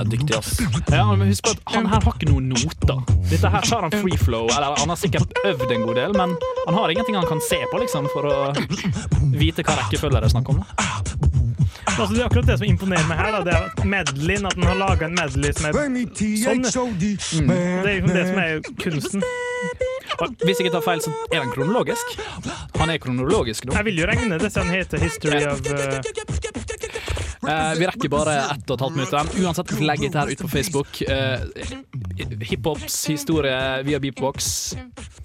Ja, 0.00 0.04
dyktig, 0.04 0.36
ass. 0.36 0.60
Ja, 0.90 1.16
men 1.16 1.28
husk 1.28 1.44
på 1.44 1.50
at 1.50 1.74
Han 1.74 1.86
her 1.86 2.00
har 2.00 2.14
ikke 2.16 2.30
noen 2.30 2.46
noter. 2.54 3.02
Dette 3.28 3.50
her 3.52 3.66
tar 3.68 3.84
han 3.84 3.92
free 3.92 4.16
flow, 4.16 4.46
eller 4.48 4.78
han 4.80 4.88
har 4.88 4.96
sikkert 4.96 5.34
øvd 5.44 5.74
en 5.74 5.84
god 5.84 5.98
del, 6.00 6.14
men 6.16 6.32
han 6.64 6.78
har 6.78 6.94
ingenting 6.94 7.18
han 7.18 7.28
kan 7.28 7.42
se 7.44 7.58
på 7.68 7.82
liksom, 7.82 8.08
for 8.14 8.30
å 8.30 8.38
vite 9.42 9.60
hva 9.66 9.76
rekkefølge 9.82 10.22
det 10.22 10.30
er 10.30 10.32
snakk 10.32 10.48
om. 10.54 10.62
da. 10.64 10.88
Altså, 11.98 12.14
det 12.14 12.22
er 12.22 12.30
akkurat 12.30 12.48
det 12.48 12.56
som 12.62 12.66
imponerer 12.70 13.04
meg 13.10 13.20
her. 13.20 13.36
Da. 13.36 13.42
Det 13.44 13.58
er 13.58 13.92
medleyen, 13.92 14.48
at 14.48 14.56
den 14.56 14.64
har 14.70 14.80
laga 14.80 15.04
en 15.10 15.20
medley 15.20 15.52
som 15.52 15.68
er 15.68 16.72
sånn. 16.72 16.96
Mm. 16.96 17.52
Det 17.52 17.60
er 17.60 18.00
liksom 18.00 18.16
det 18.16 18.26
som 18.30 18.42
er 18.46 18.72
kunsten. 18.80 19.28
Og 20.20 20.32
hvis 20.46 20.58
jeg 20.58 20.66
ikke 20.66 20.74
tar 20.78 20.84
feil, 20.84 21.04
så 21.04 21.12
er 21.28 21.44
han 21.44 21.52
kronologisk. 21.52 22.16
Han 22.80 22.90
er 22.90 23.04
kronologisk 23.04 23.68
nå. 23.68 23.76
Jeg 23.76 23.90
vil 23.90 24.00
jo 24.00 24.08
regne 24.08 24.40
det 24.40 24.48
så 24.52 24.64
han 24.64 24.72
heter 24.72 25.04
History 25.04 25.44
of 25.44 25.60
uh, 25.60 26.69
Eh, 27.48 27.72
vi 27.78 27.86
rekker 27.88 28.10
bare 28.12 28.34
ett 28.52 28.68
og 28.70 28.76
et 28.76 28.82
halvt 28.84 28.96
minutt. 28.98 29.38
Uansett, 29.40 29.72
legg 29.80 30.02
dette 30.04 30.20
her 30.20 30.32
ut 30.34 30.42
på 30.44 30.50
Facebook. 30.52 31.00
Eh, 31.08 31.40
Hiphops 32.50 33.06
historie 33.08 33.82
via 33.86 34.00
beatbox. 34.02 34.50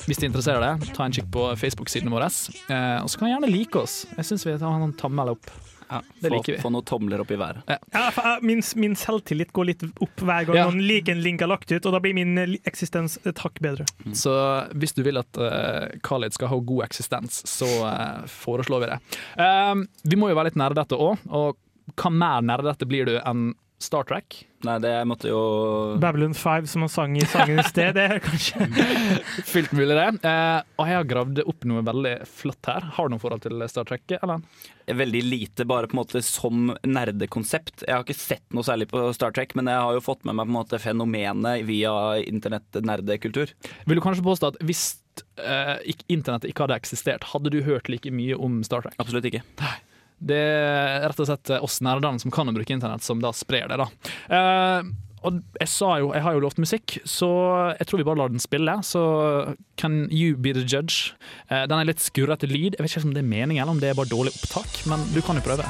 Hvis 0.06 0.22
det 0.22 0.30
interesserer 0.30 0.64
deg, 0.64 0.90
ta 0.96 1.08
en 1.08 1.16
kikk 1.16 1.28
på 1.34 1.48
Facebook-siden 1.60 2.12
våre. 2.14 2.30
Eh, 2.70 2.98
og 3.04 3.10
så 3.12 3.20
kan 3.20 3.28
du 3.30 3.34
gjerne 3.36 3.52
like 3.52 3.80
oss. 3.80 4.04
Jeg 4.16 4.30
syns 4.32 4.46
vi 4.48 4.58
tar 4.62 4.76
en 4.86 4.94
tommel 5.00 5.34
opp. 5.36 5.50
Ja, 5.86 6.00
Det 6.22 6.30
få, 6.32 6.34
liker 6.34 6.56
vi. 6.56 6.62
få 6.64 6.70
noen 6.74 6.86
tomler 6.88 7.22
opp 7.22 7.30
i 7.30 7.36
været. 7.38 7.60
ja, 7.70 8.08
for, 8.10 8.26
uh, 8.26 8.40
min, 8.42 8.64
min 8.82 8.96
selvtillit 8.98 9.52
går 9.54 9.68
litt 9.70 9.84
opp 10.02 10.18
hver 10.18 10.48
gang 10.48 10.56
Ja. 10.58 10.64
noen 10.66 10.82
liker 10.82 11.14
en 11.14 11.22
link 11.22 11.44
har 11.44 11.48
lagt 11.52 11.70
ut, 11.70 11.86
og 11.86 11.94
da 11.94 12.00
blir 12.02 12.16
min 12.18 12.32
eh, 12.42 12.56
eksistens 12.66 13.20
et 13.24 13.38
hakk 13.38 13.60
bedre. 13.62 13.86
Så 14.18 14.34
hvis 14.74 14.96
du 14.98 15.04
vil 15.06 15.22
at 15.22 15.38
uh, 15.38 15.86
Khalid 16.02 16.34
skal 16.34 16.50
ha 16.50 16.58
god 16.58 16.88
eksistens, 16.88 17.44
så 17.46 17.70
uh, 17.86 18.26
foreslår 18.26 18.82
vi 18.82 18.90
det. 18.96 18.98
Uh, 19.38 19.86
vi 20.10 20.18
må 20.18 20.32
jo 20.34 20.40
være 20.40 20.50
litt 20.50 20.58
nære 20.58 20.74
dette 20.82 20.98
òg, 20.98 21.22
og 21.30 21.54
hva 21.94 22.12
mer 22.12 22.42
nerdete 22.46 22.88
blir 22.90 23.06
du 23.10 23.16
enn 23.22 23.54
Star 23.86 24.06
Trek? 24.08 24.38
Nei, 24.66 24.78
det 24.82 24.92
måtte 25.06 25.28
jo 25.30 25.40
Babylon 26.02 26.34
5, 26.34 26.68
som 26.72 26.86
han 26.86 26.90
sang 26.90 27.18
i 27.20 27.26
sangen 27.28 27.60
i 27.60 27.66
sted, 27.68 27.92
det 27.98 28.06
er 28.08 28.22
kanskje 28.24 28.66
Fullt 29.52 29.74
mulig, 29.76 29.92
det. 29.98 30.06
Eh, 30.26 30.62
og 30.80 30.90
jeg 30.90 30.98
har 30.98 31.10
gravd 31.10 31.42
opp 31.44 31.68
noe 31.70 31.84
veldig 31.86 32.14
flott 32.30 32.70
her. 32.72 32.88
Har 32.96 33.10
du 33.10 33.14
noe 33.16 33.22
forhold 33.22 33.44
til 33.44 33.66
Star 33.70 33.86
Trek? 33.90 34.16
Eller? 34.16 34.46
Veldig 35.04 35.22
lite, 35.28 35.68
bare 35.68 35.90
på 35.92 35.98
en 35.98 36.02
måte 36.02 36.24
som 36.26 36.72
nerdekonsept. 36.88 37.84
Jeg 37.86 37.94
har 37.94 38.06
ikke 38.08 38.18
sett 38.18 38.46
noe 38.56 38.66
særlig 38.66 38.88
på 38.94 39.04
Star 39.18 39.36
Trek, 39.36 39.54
men 39.60 39.70
jeg 39.70 39.84
har 39.86 39.98
jo 40.00 40.06
fått 40.08 40.24
med 40.26 40.40
meg 40.40 40.48
på 40.48 40.54
en 40.56 40.60
måte 40.62 40.82
fenomenet 40.82 41.66
via 41.68 41.96
internett-nerdekultur. 42.24 43.52
Vil 43.86 44.00
du 44.00 44.06
kanskje 44.06 44.26
påstå 44.26 44.54
at 44.54 44.62
hvis 44.66 44.86
eh, 45.44 45.76
internettet 46.08 46.50
ikke 46.50 46.66
hadde 46.66 46.80
eksistert, 46.80 47.28
hadde 47.36 47.54
du 47.54 47.60
hørt 47.68 47.92
like 47.92 48.10
mye 48.14 48.40
om 48.40 48.64
Star 48.66 48.88
Trek? 48.88 48.98
Absolutt 49.04 49.28
ikke. 49.30 49.44
Det 50.20 50.38
er 50.38 51.08
rett 51.10 51.20
og 51.22 51.30
slett 51.30 51.56
oss 51.60 51.82
nerdene 51.86 52.22
som 52.22 52.34
kan 52.34 52.50
å 52.50 52.56
bruke 52.56 52.76
internett, 52.76 53.04
som 53.06 53.22
da 53.24 53.34
sprer 53.36 53.68
det. 53.72 53.80
da. 53.82 53.90
Eh, 54.32 54.94
og 55.26 55.40
jeg 55.58 55.70
sa 55.72 55.96
jo, 55.98 56.12
jeg 56.14 56.22
har 56.22 56.36
jo 56.38 56.44
lovt 56.44 56.60
musikk, 56.62 57.00
så 57.10 57.30
jeg 57.80 57.88
tror 57.90 58.02
vi 58.02 58.08
bare 58.08 58.22
lar 58.22 58.34
den 58.34 58.44
spille. 58.44 58.78
Så 58.86 59.02
can 59.82 60.06
you 60.14 60.36
be 60.38 60.54
the 60.54 60.62
judge? 60.62 61.16
Eh, 61.50 61.66
den 61.66 61.80
er 61.80 61.90
litt 61.90 62.04
skurrete 62.04 62.50
lyd. 62.50 62.78
Jeg 62.78 62.86
vet 62.86 62.94
ikke 62.94 63.10
om 63.10 63.16
det 63.18 63.24
er 63.26 63.32
meningen, 63.32 63.64
eller 63.64 63.74
om 63.74 63.82
det 63.82 63.92
er 63.92 63.98
bare 63.98 64.12
dårlig 64.12 64.36
opptak, 64.38 64.84
men 64.92 65.02
du 65.16 65.22
kan 65.26 65.42
jo 65.42 65.48
prøve. 65.48 65.66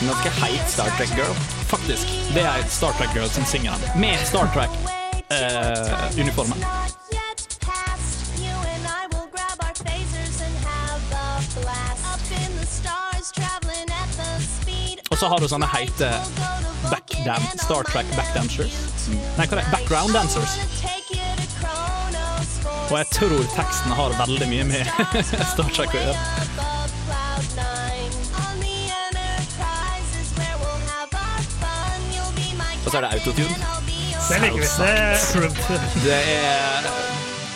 En 0.00 0.06
ganske 0.06 0.30
heit 0.30 0.70
Star 0.70 0.90
Trek-girl. 0.96 1.34
Faktisk. 1.68 2.06
Det 2.34 2.42
er 2.42 2.62
Star 2.68 2.92
Trek-girl 2.92 3.28
som 3.30 3.44
synger 3.44 3.72
den. 3.72 4.00
Med 4.00 4.26
Star 4.26 4.46
Trek-uniformen. 4.54 6.64
Og 15.10 15.18
så 15.18 15.26
har 15.26 15.40
du 15.40 15.48
sånne 15.50 15.66
heite 15.72 16.12
backdam, 16.92 17.42
Star 17.58 17.82
Trek 17.90 18.06
backdancers. 18.14 18.76
Nei, 19.10 19.46
hva 19.48 19.56
er 19.56 19.62
det? 19.62 19.66
Background 19.72 20.14
dancers. 20.14 20.58
Og 22.88 22.94
jeg 23.00 23.08
tror 23.12 23.42
teksten 23.56 23.92
har 23.98 24.14
veldig 24.20 24.48
mye 24.52 24.68
med 24.70 24.92
Star 25.52 25.72
Trek 25.74 25.96
å 25.96 26.04
gjøre. 26.04 26.77
Og 32.88 32.92
så 32.92 32.98
er 32.98 33.04
det 33.04 33.18
autotune. 33.18 33.56
Det 34.28 34.36
liker 34.40 34.54
vi. 34.56 34.68
Det 34.78 34.88
er 34.88 35.10
approved. 35.20 35.58
Det 36.06 36.20
er 36.34 36.86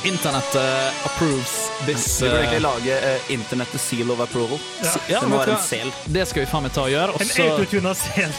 Internettet 0.05 0.93
approves 1.05 1.53
this 1.87 2.23
Vi 2.23 2.27
burde 2.27 2.35
uh, 2.35 2.41
egentlig 2.41 2.61
lage 2.61 2.97
uh, 3.15 3.31
Internettet 3.33 3.81
seal 3.81 4.11
of 4.11 4.21
approval. 4.21 4.59
Ja. 4.83 4.91
ja, 5.09 5.21
det 5.21 5.29
må 5.29 5.39
være 5.39 5.55
en 5.55 5.65
sel. 5.65 5.93
Det 6.15 6.27
skal 6.29 6.45
vi 6.45 6.51
faen 6.51 6.67
meg 6.67 6.75
ta 6.77 6.85
og 6.85 6.93
gjøre. 6.93 7.15
Også... 7.17 7.25
En 7.25 7.31
så 7.33 7.47
autotuna 7.55 7.95
sel. 7.97 8.35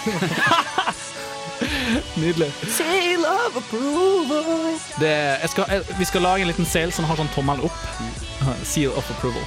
Nydelig. 2.21 2.51
Sail 2.77 3.25
of 3.25 3.57
approval. 3.63 4.77
Det, 4.99 5.15
jeg 5.15 5.49
skal, 5.55 5.65
jeg, 5.73 5.97
vi 5.97 6.09
skal 6.11 6.25
lage 6.27 6.45
en 6.45 6.51
liten 6.51 6.69
sel 6.75 6.93
som 6.93 7.09
har 7.09 7.17
sånn 7.17 7.33
tommel 7.33 7.65
opp. 7.65 7.81
Seal 8.75 8.93
of 8.93 9.09
approval. 9.17 9.41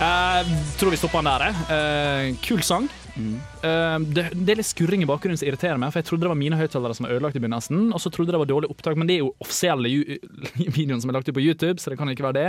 Uh, 0.00 0.48
tror 0.80 0.96
vi 0.96 1.02
stopper 1.02 1.20
den 1.20 1.28
der. 1.28 1.62
Eh, 1.76 2.34
kul 2.40 2.64
sang. 2.64 2.88
Eh, 3.16 3.96
det, 4.14 4.24
det 4.34 4.54
er 4.54 4.60
litt 4.60 4.68
skurring 4.68 5.04
i 5.04 5.08
bakgrunnen 5.08 5.38
som 5.40 5.48
irriterer 5.48 5.80
meg, 5.80 5.92
for 5.92 6.02
jeg 6.02 6.08
trodde 6.10 6.26
det 6.26 6.32
var 6.32 6.38
mine 6.40 6.58
høyttalere 6.60 6.96
som 6.96 7.06
var 7.06 7.14
ødelagt 7.16 7.38
i 7.38 7.42
begynnelsen, 7.42 7.88
og 7.94 8.02
så 8.02 8.12
trodde 8.12 8.30
jeg 8.30 8.36
det 8.36 8.42
var 8.44 8.50
dårlig 8.52 8.70
opptak, 8.72 8.98
men 9.00 9.10
det 9.10 9.18
er 9.18 9.24
jo 9.24 9.32
offisielle 9.42 9.90
videoen 10.78 11.02
som 11.02 11.12
er 11.12 11.18
lagt 11.18 11.30
ut 11.30 11.36
på 11.36 11.44
YouTube, 11.44 11.82
så 11.82 11.92
det 11.92 11.98
kan 12.00 12.12
ikke 12.12 12.26
være 12.28 12.38
det. 12.38 12.46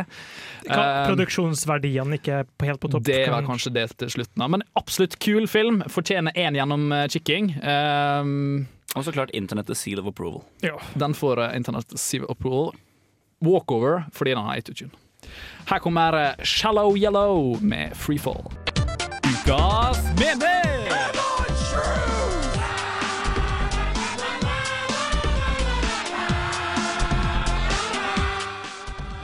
Kan 0.67 0.83
uh, 0.83 1.05
Produksjonsverdiene 1.09 2.19
ikke 2.19 2.43
helt 2.67 2.83
på 2.83 2.91
topp. 2.93 3.07
det 3.09 3.23
var 3.33 3.47
kanskje 3.47 3.73
det 3.79 3.87
til 4.01 4.13
slutten, 4.17 4.45
av, 4.45 4.53
men 4.57 4.65
absolutt 4.79 5.17
kul 5.23 5.49
film. 5.51 5.81
Fortjener 5.91 6.35
én 6.37 6.57
gjennomkikking. 6.59 7.55
Uh, 7.61 8.69
Og 8.95 9.05
så 9.07 9.13
klart 9.15 9.31
Internettet 9.37 9.79
seal 9.79 10.01
of 10.01 10.09
approval. 10.11 10.43
Ja. 10.65 10.75
Den 10.99 11.15
får 11.15 11.39
uh, 11.39 11.83
Seal 11.95 12.25
of 12.25 12.35
Approval. 12.35 12.73
Walkover 13.41 14.03
fordi 14.13 14.35
den 14.35 14.43
har 14.45 14.59
autotune. 14.59 14.91
Her 15.65 15.79
kommer 15.79 16.13
eh, 16.13 16.43
Shallow 16.43 16.97
Yellow 16.97 17.61
med 17.61 17.97
Freefall. 17.97 18.51
Ukas 19.41 19.97
mening! 20.19 20.85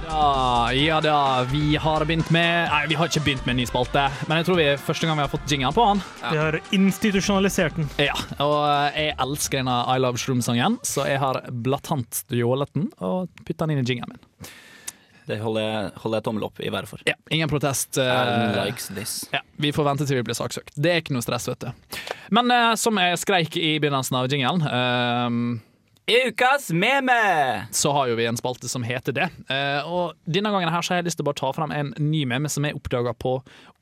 Ja, 0.07 0.73
ja 0.73 1.01
da, 1.01 1.43
vi 1.51 1.75
har 1.75 2.05
begynt 2.05 2.29
med 2.29 2.69
Nei, 2.71 2.87
vi 2.89 2.95
har 2.97 3.05
ikke 3.05 3.21
begynt 3.27 3.45
med 3.45 3.53
en 3.53 3.59
ny 3.61 3.65
spalte, 3.69 4.07
men 4.25 4.39
jeg 4.39 4.47
tror 4.47 4.57
vi 4.57 4.65
er 4.71 4.81
første 4.81 5.05
gang 5.05 5.19
vi 5.19 5.25
har 5.27 5.29
fått 5.29 5.53
jingeren 5.53 5.75
på 5.77 5.85
den. 5.91 6.01
Vi 6.31 6.41
har 6.41 6.57
institusjonalisert 6.73 7.77
den. 7.77 7.89
Ja, 8.01 8.15
og 8.41 8.63
jeg 8.97 9.13
elsker 9.21 9.61
denne 9.61 9.81
I 9.93 10.01
Love 10.01 10.17
Shroom-sangen, 10.21 10.79
så 10.81 11.05
jeg 11.11 11.21
har 11.21 11.43
blatant 11.51 12.23
stjålet 12.23 12.73
den 12.73 12.89
og 12.97 13.29
putta 13.43 13.67
den 13.67 13.77
inn 13.77 13.85
i 13.85 13.91
jingeren 13.93 14.17
min. 14.17 14.55
Det 15.27 15.39
holder 15.41 15.65
jeg, 15.65 15.91
holder 16.03 16.21
jeg 16.21 16.25
tommel 16.27 16.47
opp 16.47 16.61
i 16.63 16.71
været 16.71 16.89
for. 16.89 17.03
Ja, 17.07 17.17
ingen 17.33 17.51
protest. 17.51 17.99
Uh, 17.99 18.55
likes 18.55 18.87
this. 18.95 19.19
ja, 19.33 19.43
vi 19.59 19.73
får 19.75 19.89
vente 19.89 20.07
til 20.07 20.19
vi 20.21 20.25
blir 20.29 20.37
saksøkt. 20.37 20.75
Det 20.75 20.93
er 20.93 21.01
ikke 21.03 21.15
noe 21.17 21.25
stress, 21.25 21.49
vet 21.51 21.67
du. 21.67 22.01
Men 22.35 22.51
uh, 22.53 22.73
som 22.79 22.97
jeg 23.01 23.19
skreik 23.19 23.57
i 23.59 23.75
begynnelsen 23.83 24.19
av 24.19 24.29
jingelen, 24.31 24.63
I 26.07 26.21
Ukas 26.29 26.69
meme! 26.71 27.67
så 27.75 27.91
har 27.91 28.07
jo 28.07 28.15
vi 28.15 28.25
en 28.29 28.37
spalte 28.39 28.69
som 28.71 28.85
heter 28.87 29.11
det. 29.11 29.25
Eh, 29.51 29.83
og 29.83 30.15
denne 30.23 30.53
gangen 30.53 30.71
her 30.71 30.85
så 30.85 30.93
har 30.93 31.01
jeg 31.01 31.09
lyst 31.09 31.19
til 31.19 31.25
å 31.25 31.27
bare 31.27 31.39
ta 31.41 31.49
fram 31.51 31.73
en 31.75 31.89
ny 31.99 32.21
meme 32.31 32.47
som 32.47 32.63
jeg 32.63 32.77
oppdaga 32.77 33.11
på 33.11 33.33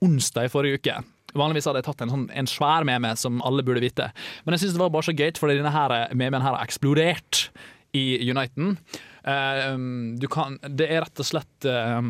onsdag 0.02 0.48
i 0.48 0.50
forrige 0.50 0.82
uke. 0.82 0.96
Vanligvis 1.38 1.68
hadde 1.70 1.84
jeg 1.84 1.88
tatt 1.92 2.02
en, 2.02 2.14
sånn, 2.16 2.26
en 2.34 2.50
svær 2.50 2.88
meme 2.88 3.12
som 3.22 3.44
alle 3.46 3.62
burde 3.68 3.84
vite. 3.84 4.10
Men 4.42 4.56
jeg 4.56 4.64
syns 4.64 4.74
det 4.78 4.82
var 4.82 4.94
bare 4.96 5.06
så 5.06 5.14
gøy, 5.14 5.36
fordi 5.38 5.60
denne 5.60 5.76
her 5.76 5.94
memen 6.18 6.42
her 6.42 6.56
har 6.56 6.66
eksplodert 6.66 7.50
i 7.94 8.06
Uniten. 8.26 8.80
Eh, 9.26 9.78
du 10.22 10.28
kan 10.30 10.60
Det 10.70 10.86
er 10.86 11.02
rett 11.02 11.22
og 11.24 11.26
slett 11.26 11.66
eh, 11.66 12.10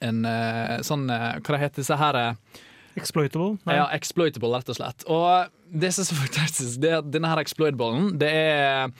en 0.00 0.24
eh, 0.26 0.80
sånn 0.86 1.06
Hva 1.06 1.38
det 1.54 1.62
heter 1.62 1.84
disse 1.84 1.98
her 2.00 2.18
Exploitable. 2.98 3.54
Nei. 3.68 3.76
ja, 3.78 3.84
exploitable, 3.94 4.50
rett 4.50 4.70
og 4.72 4.76
slett. 4.76 5.04
Og 5.06 5.52
det 5.70 5.92
som 5.94 6.02
er 6.02 6.08
så 6.08 6.16
fantastisk, 6.18 6.80
det 6.82 6.88
er 6.90 6.96
at 6.98 7.10
denne 7.14 7.30
her 7.30 7.38
exploitaballen, 7.38 8.16
det 8.18 8.30
er 8.34 8.90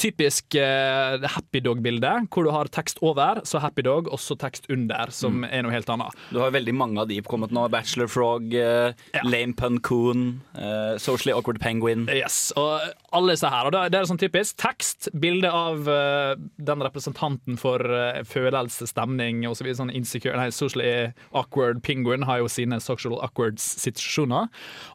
typisk 0.00 0.56
uh, 0.60 1.22
Happy 1.36 1.60
Dog-bilde, 1.64 2.10
hvor 2.32 2.46
du 2.46 2.50
har 2.54 2.68
tekst 2.72 3.00
over, 3.04 3.40
så 3.48 3.60
Happy 3.62 3.84
Dog, 3.86 4.10
og 4.12 4.20
så 4.22 4.36
tekst 4.38 4.68
under, 4.72 5.10
som 5.14 5.44
er 5.48 5.64
noe 5.64 5.74
helt 5.74 5.88
annet. 5.92 6.14
Du 6.32 6.40
har 6.42 6.52
veldig 6.54 6.74
mange 6.76 7.00
av 7.02 7.08
de 7.10 7.18
kommet 7.26 7.54
nå. 7.54 7.66
Bachelor 7.72 8.10
Frog, 8.12 8.48
uh, 8.54 8.92
Ja. 9.14 9.22
Lame 9.24 9.54
Pun 9.56 9.78
Coon, 9.80 10.42
eh, 10.58 10.96
Socially 11.00 11.32
Awkward 11.32 11.58
Penguin. 11.60 12.06
Yes, 12.12 12.52
og 12.56 12.80
alle 13.16 13.34
disse 13.34 13.48
her. 13.48 13.66
Og 13.68 13.72
det 13.72 13.84
det 13.94 14.00
er 14.00 14.08
sånn 14.08 14.20
typisk 14.20 14.56
tekst, 14.60 15.08
bilde 15.16 15.48
av 15.48 15.86
den 15.86 16.82
representanten 16.84 17.56
for 17.60 17.80
uh, 17.80 18.20
følelse, 18.28 18.88
stemning 18.90 19.44
osv. 19.48 19.68
Sånn 19.78 19.92
insecure, 19.94 20.36
nei, 20.36 20.50
socially 20.54 21.12
awkward 21.32 21.82
penguin 21.86 22.26
har 22.28 22.42
jo 22.42 22.50
sine 22.52 22.78
social 22.82 23.16
awkward 23.24 23.58
situasjoner. 23.62 24.50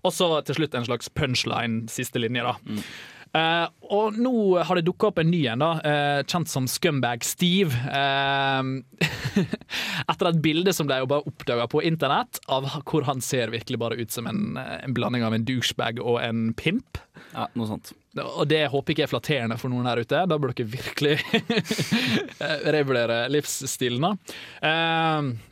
Og 0.05 0.13
så 0.15 0.29
til 0.48 0.60
slutt 0.62 0.77
en 0.77 0.86
slags 0.88 1.10
punchline, 1.17 1.88
siste 1.91 2.22
linje, 2.22 2.46
da. 2.46 2.84
Eh, 3.32 3.68
og 3.96 4.18
nå 4.20 4.34
har 4.60 4.76
det 4.76 4.84
dukka 4.88 5.12
opp 5.12 5.22
en 5.22 5.30
ny 5.32 5.46
en, 5.48 5.62
da, 5.64 5.72
uh, 5.80 6.22
kjent 6.28 6.52
som 6.52 6.68
Scumbag 6.68 7.24
Steve. 7.28 7.76
Uh, 7.88 8.82
etter 10.12 10.30
et 10.32 10.42
bilde 10.44 10.74
som 10.76 10.90
ble 10.90 11.00
oppdaga 11.06 11.68
på 11.72 11.84
internett, 11.88 12.42
av 12.52 12.68
hvor 12.84 13.08
han 13.08 13.24
ser 13.24 13.54
virkelig 13.54 13.80
bare 13.82 14.00
ut 14.00 14.12
som 14.12 14.28
en, 14.28 14.60
en 14.60 14.96
blanding 14.96 15.24
av 15.28 15.36
en 15.36 15.48
douchebag 15.48 16.02
og 16.04 16.20
en 16.24 16.52
pimp. 16.60 17.00
Ja, 17.32 17.48
noe 17.56 17.70
sånt. 17.70 17.94
Og 18.20 18.44
det 18.52 18.66
håper 18.74 18.92
jeg 18.92 18.98
ikke 18.98 19.06
er 19.08 19.14
flatterende 19.14 19.60
for 19.60 19.72
noen 19.72 19.88
der 19.88 20.02
ute. 20.04 20.26
Da 20.28 20.36
burde 20.36 20.58
dere 20.60 20.74
virkelig 20.74 21.16
revurdere 22.76 23.24
livsstilen. 23.32 24.04
da. 24.04 24.36
Eh, 24.68 25.50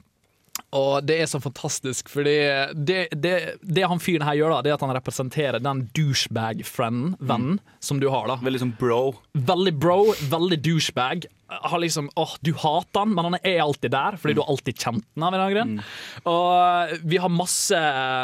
og 0.76 1.06
det 1.08 1.16
er 1.24 1.30
så 1.30 1.40
fantastisk, 1.42 2.12
fordi 2.14 2.36
det, 2.78 3.00
det, 3.18 3.34
det 3.66 3.88
han 3.90 4.02
fyren 4.02 4.28
her 4.28 4.38
gjør, 4.38 4.54
da, 4.54 4.62
det 4.66 4.72
er 4.72 4.78
at 4.78 4.84
han 4.86 4.94
representerer 4.94 5.64
den 5.64 5.88
douchebag-vennen 5.98 7.16
vennen, 7.20 7.60
som 7.82 8.00
du 8.02 8.06
har. 8.14 8.28
da. 8.30 8.38
Veldig 8.46 8.62
sånn 8.62 8.74
bro. 8.80 9.02
Veldig 9.34 9.74
bro, 9.82 9.98
veldig 10.30 10.60
douchebag. 10.66 11.26
Har 11.50 11.82
liksom, 11.82 12.12
åh, 12.20 12.36
Du 12.46 12.52
hater 12.54 13.02
han, 13.02 13.16
men 13.18 13.32
han 13.32 13.38
er 13.42 13.64
alltid 13.64 13.92
der, 13.96 14.18
fordi 14.22 14.36
du 14.38 14.44
har 14.44 14.52
alltid 14.54 14.78
kjent 14.78 15.08
han. 15.16 15.24
av 15.26 15.34
en 15.34 15.40
eller 15.40 15.46
annen 15.48 15.56
grunn. 15.58 16.30
Og 16.30 17.08
vi 17.10 17.18
har 17.24 17.34
masse, 17.34 17.80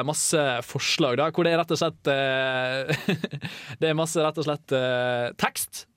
masse 0.06 0.46
forslag, 0.70 1.18
da, 1.22 1.32
hvor 1.34 1.48
det 1.48 1.56
er 1.56 1.62
rett 1.64 1.74
og 1.74 1.82
slett 1.82 2.12
eh, 2.14 3.16
Det 3.82 3.90
er 3.90 3.98
masse 3.98 4.22
rett 4.22 4.38
og 4.42 4.46
slett 4.46 4.76
eh, 4.78 5.32
tekst. 5.42 5.88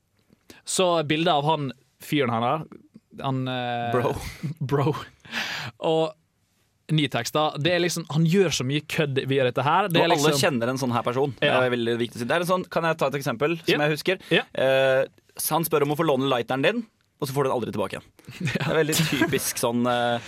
Så 0.69 0.89
bildet 1.09 1.35
av 1.35 1.45
han 1.49 1.69
fyren 2.05 2.33
her. 2.33 2.65
Han 3.21 3.45
eh, 3.53 3.93
Bro. 3.93 4.15
Bro. 4.73 4.97
Og 5.85 6.15
ny 6.95 7.07
tekst, 7.13 7.35
da. 7.37 7.51
Det 7.61 7.73
er 7.75 7.83
liksom, 7.85 8.07
han 8.15 8.27
gjør 8.29 8.55
så 8.61 8.65
mye 8.69 8.85
kødd 8.89 9.23
via 9.29 9.45
dette 9.49 9.65
her. 9.65 9.89
Det 9.89 10.01
Og 10.01 10.05
er 10.05 10.09
alle 10.09 10.19
liksom, 10.19 10.39
kjenner 10.41 10.73
en 10.73 10.81
sånn 10.81 10.95
her 10.95 11.03
person. 11.07 11.35
Ja. 11.41 11.59
Det 11.61 11.71
er 11.71 11.75
veldig 11.77 11.97
viktig 12.05 12.19
å 12.19 12.23
si. 12.23 12.29
Det 12.29 12.37
er 12.39 12.45
en 12.47 12.53
sånn, 12.53 12.69
kan 12.73 12.87
jeg 12.89 12.99
ta 13.01 13.11
et 13.13 13.19
eksempel 13.21 13.59
som 13.61 13.75
Ja. 13.75 13.81
jeg 13.89 13.97
husker? 13.97 14.23
Ja. 14.33 14.45
Eh, 14.55 15.05
han 15.51 15.65
spør 15.69 15.83
om 15.87 15.93
å 15.93 15.99
få 15.99 16.07
låne 16.09 16.31
lighteren 16.31 16.63
din, 16.65 16.87
og 17.21 17.29
så 17.29 17.35
får 17.35 17.45
du 17.45 17.49
den 17.51 17.57
aldri 17.59 17.73
tilbake 17.75 17.99
igjen. 17.99 18.07
Det 18.55 18.63
er 18.63 18.79
veldig 18.79 18.97
typisk 18.99 19.59
sånn 19.59 19.85
uh... 19.87 20.21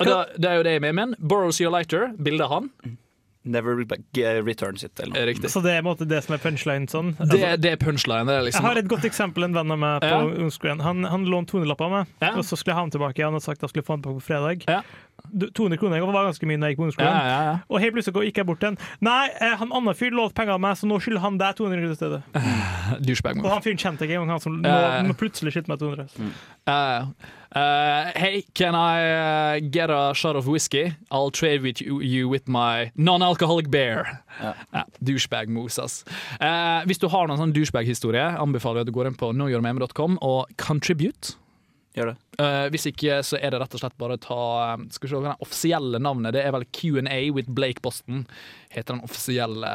da, 0.00 0.24
det 0.36 0.48
er 0.48 0.56
jo 0.56 0.66
det 0.66 0.72
jeg 0.78 0.82
mener. 0.88 1.14
Borrows 1.20 1.60
your 1.60 1.70
lighter, 1.74 2.10
bildet 2.16 2.46
av 2.48 2.56
han. 2.58 2.98
Never 3.42 3.72
eh, 3.80 4.42
returns 4.44 4.84
it. 4.84 5.00
Eller 5.00 5.14
noe. 5.14 5.26
Riktig. 5.30 5.48
Så 5.50 5.62
det 5.64 5.72
er 5.72 5.84
måte 5.84 6.04
det 6.04 6.18
som 6.26 6.34
er 6.36 6.42
punchline 6.42 6.84
sånn. 6.92 7.14
Det, 7.16 7.24
Altså, 7.24 7.56
det 7.64 7.70
er 7.72 7.78
punchline. 7.80 8.26
Det 8.28 8.34
er 8.34 8.42
jeg 8.42 8.48
liksom, 8.50 8.66
har 8.68 8.80
et 8.82 8.90
godt 8.90 9.06
eksempel. 9.08 9.46
En 9.46 9.54
venn 9.56 9.72
av 9.72 9.78
meg 9.80 10.02
på 10.04 10.10
Ja. 10.10 10.18
Unscreen. 10.44 10.82
Han, 10.84 11.04
han 11.08 11.24
lånte 11.24 11.56
200-lapper 11.56 11.88
av 11.88 11.94
meg, 11.94 12.10
Ja. 12.20 12.34
og 12.36 12.44
så 12.44 12.58
skulle 12.58 12.74
jeg 12.74 12.78
ha 12.80 12.84
den 12.84 12.92
tilbake. 12.98 13.24
Han 13.24 13.32
hadde 13.38 13.46
sagt 13.46 13.62
at 13.62 13.68
jeg 13.70 13.72
skulle 13.72 13.88
få 13.88 13.96
den 13.96 14.04
tilbake 14.04 14.20
på 14.20 14.26
fredag. 14.28 14.66
Ja. 14.68 14.82
Du- 15.28 15.50
200 15.50 15.78
kroner 15.78 16.00
var 16.06 16.28
ganske 16.30 16.46
mye 16.46 16.58
når 16.60 16.68
jeg 16.70 16.76
gikk 16.76 16.80
på 16.80 16.86
ungdomsskolen. 16.86 17.12
Ja, 17.12 17.26
ja, 17.26 17.42
ja. 17.50 17.58
Og 17.68 17.80
helt 17.80 17.94
plutselig 17.94 18.24
gikk 18.30 18.40
jeg 18.42 18.46
bort 18.46 18.60
til 18.60 18.68
en 18.72 18.78
Nei, 19.00 19.28
eh, 19.40 19.56
han 19.56 19.72
andre 19.72 19.94
fyren 19.94 20.16
lovte 20.18 20.34
penger 20.34 20.56
av 20.56 20.60
meg, 20.60 20.76
så 20.76 20.86
nå 20.88 21.00
skylder 21.00 21.20
han 21.24 21.38
deg 21.40 21.56
200 21.56 21.80
kroner 21.80 21.92
i 21.92 22.00
stedet. 22.00 22.22
Douchebag 23.06 23.42
Og 23.44 23.50
han 23.50 23.62
fyren 23.62 23.80
kjente 23.80 24.04
jeg 24.04 24.10
ikke 24.10 24.20
engang, 24.20 24.30
han 24.36 24.40
som 24.44 24.56
nå, 24.60 24.74
nå 25.08 25.16
plutselig 25.20 25.54
skyldte 25.54 25.72
meg 25.72 25.78
200. 25.82 26.08
Uh, 26.70 27.06
uh, 27.56 28.10
hey, 28.14 28.42
can 28.54 28.74
I 28.74 28.94
uh, 29.56 29.60
get 29.70 29.90
a 29.90 30.12
shot 30.14 30.36
of 30.36 30.46
whiskey? 30.46 30.94
I'll 31.10 31.30
trade 31.30 31.62
with 31.62 31.80
you, 31.80 32.00
you 32.00 32.28
with 32.28 32.48
my 32.48 32.90
non-alcoholic 32.96 33.70
beer. 33.70 34.20
Ja. 34.40 34.84
douchebag 35.02 35.48
moves, 35.48 35.78
ass. 35.78 36.04
Uh, 36.40 36.82
hvis 36.86 36.98
du 37.00 37.08
har 37.08 37.28
noen 37.28 37.40
sånn 37.40 37.52
douchebag-historie, 37.56 38.24
anbefaler 38.40 38.80
jeg 38.80 38.88
at 38.88 38.92
du 38.92 38.96
går 38.96 39.10
inn 39.10 39.18
på 39.18 39.32
knowyourmeme.com 39.34 40.18
og 40.22 40.50
contribute. 40.56 41.34
Gjør 41.96 42.12
det. 42.12 42.16
Uh, 42.38 42.66
hvis 42.70 42.86
ikke, 42.86 43.18
så 43.26 43.38
er 43.40 43.50
det 43.50 43.58
rett 43.62 43.74
og 43.74 43.80
slett 43.82 43.96
bare 43.98 44.14
å 44.14 44.22
ta 44.22 44.42
um, 44.76 44.84
Skal 44.94 45.08
vi 45.08 45.10
se 45.10 45.16
hva 45.18 45.32
det 45.32 45.42
offisielle 45.42 45.98
navnet 45.98 46.36
Det 46.36 46.44
er 46.46 46.54
vel 46.54 46.68
Q&A 46.70 47.18
with 47.34 47.50
Blake 47.50 47.82
Boston. 47.82 48.26
Heter 48.70 48.94
den 48.94 49.06
offisielle 49.06 49.72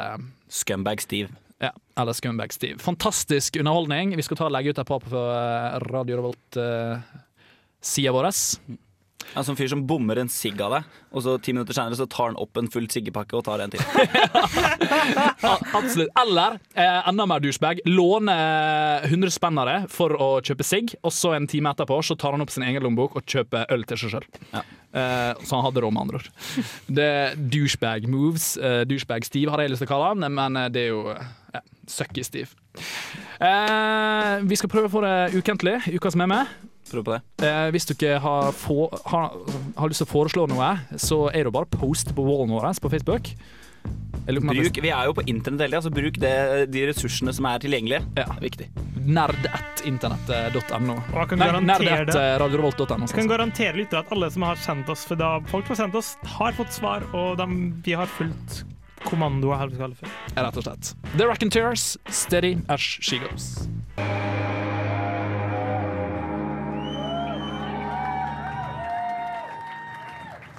Scumbag 0.48 1.04
Steve. 1.04 1.28
ja, 1.60 1.72
eller 2.00 2.16
Scumbag 2.16 2.52
Steve. 2.56 2.78
Fantastisk 2.80 3.56
underholdning. 3.60 4.16
Vi 4.16 4.24
skal 4.24 4.40
ta 4.40 4.48
og 4.48 4.56
legge 4.56 4.72
ut 4.72 4.80
et 4.80 4.88
par 4.88 5.04
på 5.04 5.12
uh, 5.12 5.76
Radio 5.90 6.22
Revolt-sida 6.22 8.12
vår. 8.16 8.30
Ja, 9.34 9.42
sånn 9.46 9.58
fyr 9.58 9.70
som 9.72 9.84
bommer 9.88 10.20
en 10.20 10.30
sigg 10.32 10.60
av 10.64 10.76
deg, 10.76 10.94
og 11.12 11.24
så 11.24 11.36
ti 11.42 11.54
minutter 11.54 11.76
senere 11.76 11.98
så 11.98 12.06
tar 12.10 12.30
han 12.30 12.38
opp 12.40 12.58
en 12.60 12.70
full 12.72 12.86
siggepakke 12.92 13.36
og 13.38 13.44
tar 13.46 13.64
en 13.64 13.74
til. 13.74 13.82
Absolutt. 15.78 16.12
Eller 16.22 16.58
eh, 16.74 17.00
enda 17.08 17.26
mer 17.28 17.42
douchebag. 17.44 17.82
Låne 17.88 18.36
100 19.08 19.34
spennere 19.34 19.76
for 19.92 20.16
å 20.16 20.30
kjøpe 20.44 20.66
sigg, 20.66 20.96
og 21.02 21.14
så 21.14 21.34
en 21.36 21.48
time 21.50 21.72
etterpå 21.72 22.00
så 22.06 22.16
tar 22.18 22.36
han 22.36 22.44
opp 22.44 22.54
sin 22.54 22.66
egen 22.66 22.84
lommebok 22.84 23.18
og 23.18 23.26
kjøper 23.28 23.68
øl 23.74 23.86
til 23.88 24.04
seg 24.04 24.16
sjøl. 24.16 24.28
Ja. 24.52 24.64
Eh, 24.96 25.32
så 25.44 25.58
han 25.58 25.66
hadde 25.66 25.82
råd, 25.84 25.92
med 25.92 26.06
andre 26.06 26.20
ord. 26.22 26.30
Det 26.88 27.08
er 27.16 27.36
douchebag 27.36 28.06
moves. 28.10 28.54
Eh, 28.56 28.84
douchebag 28.88 29.26
Steve 29.28 29.52
har 29.52 29.64
jeg 29.64 29.74
lyst 29.74 29.84
til 29.84 29.90
å 29.90 29.94
kalle 29.94 30.12
han, 30.14 30.30
men 30.38 30.60
eh, 30.62 30.70
det 30.72 30.86
er 30.86 30.94
jo 30.94 31.02
eh, 31.12 31.26
ja. 31.56 31.64
Eh, 33.36 34.36
vi 34.48 34.56
skal 34.58 34.72
prøve 34.72 34.88
å 34.88 34.92
få 34.92 35.04
det 35.04 35.16
ukentlig. 35.36 35.78
Uka 35.96 36.12
som 36.12 36.24
er 36.24 36.32
med. 36.32 36.65
Prøv 36.86 37.04
på 37.06 37.16
det. 37.16 37.20
Eh, 37.46 37.68
hvis 37.74 37.88
du 37.88 37.94
ikke 37.96 38.18
har, 38.22 38.50
få, 38.54 38.88
har, 39.10 39.36
har 39.76 39.90
lyst 39.90 40.04
til 40.04 40.08
å 40.08 40.12
foreslå 40.12 40.48
noe, 40.50 40.72
så 41.00 41.26
er 41.32 41.48
det 41.48 41.54
bare 41.56 41.70
post 41.70 42.14
på 42.14 42.26
wallen 42.26 42.54
vår 42.54 42.70
på 42.82 42.92
Facebook. 42.92 43.32
Bruk, 44.26 44.78
vi 44.82 44.90
er 44.90 45.06
jo 45.06 45.14
på 45.14 45.22
internett 45.30 45.60
hele 45.62 45.76
tida, 45.76 45.82
så 45.84 45.90
bruk 45.94 46.16
det, 46.18 46.32
de 46.74 46.82
ressursene 46.88 47.30
som 47.34 47.46
er 47.46 47.62
tilgjengelige. 47.62 48.00
Ja. 48.16 48.24
Det 48.26 48.34
er 48.34 48.42
viktig. 48.42 48.66
nerd1internett.no. 49.06 50.96
Og 50.98 51.20
jeg 51.20 51.30
kan 51.30 51.44
nerd1radiorevolt.no. 51.44 53.06
Jeg 53.06 53.20
kan 53.20 53.30
garantere 53.30 53.78
lyttere 53.78 54.02
at 54.02 54.10
alle 54.16 54.30
som 54.34 54.46
har 54.48 54.58
sendt 54.58 54.90
oss 54.90 55.04
For 55.06 55.20
da 55.20 55.36
folk 55.46 55.68
som 55.68 55.76
har 55.76 55.82
sendt 55.84 56.00
oss, 56.00 56.16
har 56.38 56.58
fått 56.58 56.74
svar, 56.74 57.06
og 57.14 57.38
de, 57.38 57.46
vi 57.86 57.94
har 57.94 58.10
fulgt 58.10 58.64
kommandoer. 59.06 59.60
her. 59.60 59.70
vi 59.70 59.76
skal 59.76 59.86
kalle 59.86 59.94
det 59.94 60.02
for. 60.02 60.42
Rett 60.42 60.58
og 60.58 60.66
slett. 60.66 60.94
The 61.14 61.30
Raconteurs, 61.30 61.96
steady 62.10 62.56
as 62.68 62.80
she 62.80 63.22
goes. 63.22 63.68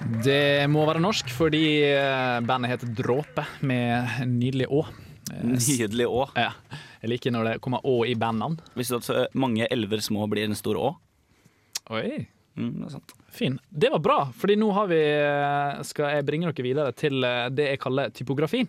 Det 0.08 0.64
må 0.72 0.86
være 0.88 1.02
norsk 1.04 1.28
fordi 1.36 1.82
eh, 1.84 2.38
bandet 2.48 2.72
heter 2.72 2.92
Dråpe, 2.96 3.44
med 3.68 4.22
nydelig 4.30 4.68
Å. 4.72 4.80
Eh, 5.34 5.42
Nydelig 5.52 6.06
å. 6.08 6.22
Ja. 6.38 6.54
Jeg 7.02 7.12
liker 7.12 7.34
når 7.34 7.48
det 7.50 7.52
kommer 7.64 7.84
Å 7.84 7.98
i 8.08 8.14
bandnavn. 8.18 8.56
Visste 8.78 8.96
du 8.96 9.04
at 9.04 9.36
mange 9.36 9.68
elver 9.68 10.00
små 10.04 10.24
blir 10.32 10.48
en 10.48 10.56
stor 10.56 10.80
å? 10.80 10.94
Oi. 11.92 12.24
Mm, 12.58 12.72
det 12.80 12.88
er 12.88 12.94
sant. 12.96 13.12
Fin. 13.36 13.58
Det 13.68 13.90
var 13.92 14.00
bra, 14.02 14.16
fordi 14.34 14.56
nå 14.58 14.70
har 14.74 14.88
vi, 14.90 15.02
eh, 15.12 15.82
skal 15.86 16.16
jeg 16.16 16.26
bringe 16.26 16.48
dere 16.48 16.66
videre 16.66 16.96
til 16.96 17.20
eh, 17.28 17.44
det 17.52 17.68
jeg 17.74 17.82
kaller 17.84 18.14
typografi. 18.16 18.64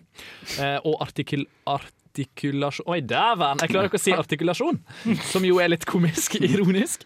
Eh, 0.60 0.76
og 0.84 1.00
artikul... 1.06 1.48
Artikulasjon 2.10 2.88
Oi, 2.90 3.00
dæven! 3.06 3.60
Jeg 3.62 3.70
klarer 3.70 3.86
ikke 3.86 3.98
å 4.00 4.02
si 4.02 4.12
artikulasjon, 4.18 4.78
som 5.30 5.44
jo 5.46 5.60
er 5.62 5.70
litt 5.70 5.84
komisk, 5.86 6.34
ironisk. 6.42 7.04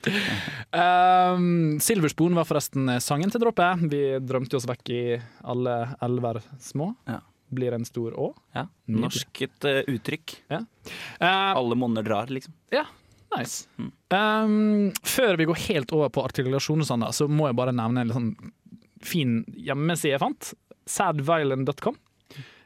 Um, 0.73 1.77
Silverspoon 1.85 2.37
var 2.39 2.47
forresten 2.49 2.89
sangen 3.05 3.33
til 3.33 3.43
droppet. 3.43 3.85
Vi 3.93 4.01
drømte 4.25 4.57
oss 4.57 4.65
vekk 4.69 4.93
i 4.97 5.03
alle 5.45 5.75
elver 6.05 6.41
små. 6.63 6.95
Ja. 7.11 7.19
Blir 7.55 7.77
en 7.77 7.85
stor 7.85 8.17
å. 8.17 8.31
Ja. 8.57 8.65
Norsket 8.97 9.69
uh, 9.69 9.83
uttrykk. 9.93 10.39
Eh, 10.49 10.65
Alle 11.29 11.77
monner 11.79 12.03
drar, 12.07 12.33
liksom. 12.33 12.57
ja, 12.73 12.87
nice. 13.37 13.69
Um, 13.77 14.89
før 15.05 15.37
vi 15.37 15.51
går 15.53 15.61
helt 15.69 15.93
over 15.95 16.09
på 16.17 16.25
artikulasjon, 16.25 16.87
sånn 16.89 17.05
så 17.13 17.29
må 17.29 17.51
jeg 17.51 17.61
bare 17.61 17.77
nevne 17.77 18.01
en 18.07 18.09
litt 18.09 18.17
sånn 18.17 18.33
fin 19.05 19.43
hjemmeside 19.53 20.17
jeg 20.17 20.25
fant. 20.25 20.55
Sadviolin.com. 20.89 22.01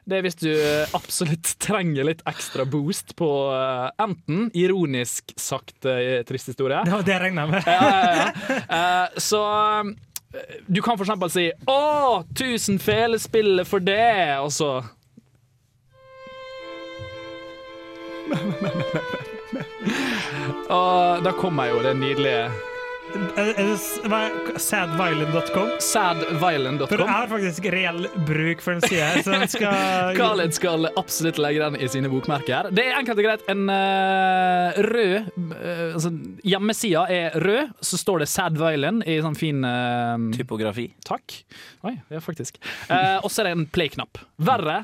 Det 0.09 0.17
er 0.17 0.23
hvis 0.25 0.39
du 0.41 0.49
eh, 0.49 0.89
absolutt 0.97 1.51
trenger 1.65 2.03
litt 2.07 2.23
ekstra 2.29 2.65
boost 2.65 3.15
på 3.19 3.29
eh, 3.53 3.89
enten 4.01 4.49
ironisk 4.57 5.33
sagt 5.37 5.85
eh, 5.85 6.23
trist 6.27 6.47
historie. 6.49 6.81
Det 6.85 6.91
var 6.95 7.03
det 7.05 7.13
jeg 7.13 7.21
regna 7.27 7.45
med. 7.49 7.63
Ja, 7.67 7.73
ja, 7.93 8.31
ja. 8.65 9.07
Så 9.21 9.39
du 10.67 10.81
kan 10.85 10.97
for 10.97 11.03
eksempel 11.05 11.29
si 11.33 11.45
'Å, 11.49 12.23
tusen 12.37 12.79
felespill 12.81 13.65
for 13.65 13.79
det', 13.81 14.37
og 14.41 14.51
så 14.53 14.83
Og 20.69 21.23
da 21.25 21.31
kommer 21.33 21.65
jo 21.71 21.81
det 21.81 21.95
nydelige 21.97 22.68
Det- 23.09 23.37
er 23.37 23.53
det 23.53 24.11
er- 24.11 24.59
Sadviolin.com? 24.59 25.69
For 26.89 26.97
jeg 26.97 27.07
har 27.07 27.27
faktisk 27.27 27.65
reell 27.71 28.07
bruk 28.27 28.61
for 28.61 28.73
en 28.73 28.81
side, 28.81 29.23
så 29.23 29.31
den 29.33 29.47
skal 29.47 30.15
Khaled 30.19 30.53
skal 30.53 30.89
absolutt 30.95 31.39
legge 31.41 31.59
den 31.63 31.79
i 31.81 31.87
sine 31.87 32.09
bokmerker. 32.11 32.69
Det 32.75 32.85
er 32.85 32.99
enkelt 32.99 33.21
og 33.21 33.25
greit 33.25 33.43
en 33.49 33.65
uh, 33.69 34.77
rød 34.85 35.31
uh, 35.37 35.93
altså, 35.95 36.11
Hjemmesida 36.43 37.05
er 37.09 37.39
rød, 37.41 37.73
så 37.81 37.97
står 37.97 38.19
det 38.23 38.29
Sadviolin 38.29 39.01
i 39.07 39.19
sånn 39.25 39.37
fin 39.39 39.63
uh, 39.65 40.29
Typografi. 40.35 40.89
Takk. 41.07 41.41
Oi, 41.89 41.95
ja, 42.11 42.21
faktisk. 42.23 42.61
Uh, 42.89 43.17
og 43.23 43.29
så 43.31 43.41
er 43.41 43.49
det 43.49 43.57
en 43.57 43.67
play-knapp. 43.73 44.21
Verre 44.37 44.83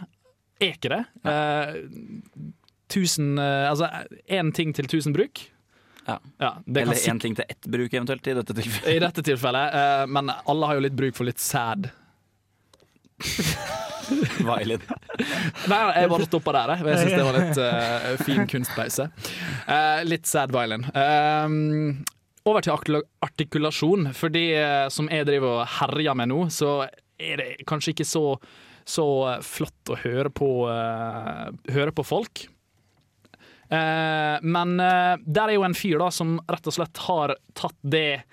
er 0.62 0.74
ikke 0.74 0.94
det. 0.96 1.04
Uh, 1.26 2.54
tusen 2.90 3.38
eh, 3.42 3.66
Altså 3.70 3.90
én 4.30 4.52
ting 4.56 4.74
til 4.76 4.88
tusen 4.88 5.14
bruk. 5.16 5.42
Ja. 6.06 6.20
Ja, 6.38 6.52
det 6.66 6.82
Eller 6.82 6.94
én 7.10 7.20
ting 7.22 7.36
til 7.36 7.46
ett 7.50 7.66
bruk, 7.66 7.94
eventuelt, 7.94 8.28
i 8.28 8.34
dette 8.38 8.54
tilfellet. 8.54 8.96
I 8.96 9.00
dette 9.02 9.24
tilfellet. 9.26 9.74
uh, 9.74 10.08
men 10.08 10.32
alle 10.46 10.70
har 10.70 10.78
jo 10.78 10.84
litt 10.86 10.98
bruk 10.98 11.16
for 11.18 11.26
litt 11.28 11.42
sad. 11.42 11.90
Violin. 14.46 14.84
Nei, 14.86 15.80
nei, 15.80 15.94
jeg 15.98 16.10
bare 16.12 16.28
stoppa 16.28 16.54
der. 16.54 16.74
jeg. 16.76 16.86
Jeg 16.92 17.00
syns 17.02 17.16
det 17.16 17.26
var 17.26 17.40
litt 17.40 17.62
uh, 17.62 18.26
fin 18.26 18.44
kunstpause. 18.52 19.08
Uh, 19.66 20.04
litt 20.06 20.30
sad 20.30 20.54
violin. 20.54 20.86
Um, 20.94 22.04
over 22.46 22.62
til 22.62 23.02
artikulasjon, 23.26 24.12
For 24.14 24.30
de 24.30 24.46
som 24.94 25.10
jeg 25.10 25.26
driver 25.26 25.64
og 25.64 25.72
herjer 25.80 26.18
med 26.20 26.30
nå, 26.30 26.44
så 26.54 26.84
er 27.18 27.42
det 27.42 27.48
kanskje 27.66 27.96
ikke 27.96 28.06
så, 28.06 28.26
så 28.86 29.08
flott 29.42 29.90
å 29.90 29.98
høre 30.04 30.30
på, 30.30 30.52
uh, 30.70 31.50
høre 31.74 31.96
på 31.96 32.06
folk. 32.06 32.46
Eh, 33.70 34.38
men 34.42 34.80
eh, 34.80 35.16
der 35.26 35.50
er 35.50 35.58
jo 35.58 35.66
en 35.66 35.78
fyr 35.78 35.98
da 36.02 36.12
som 36.14 36.38
rett 36.46 36.68
og 36.70 36.76
slett 36.76 37.06
har 37.08 37.38
tatt 37.58 37.78
det 37.82 38.24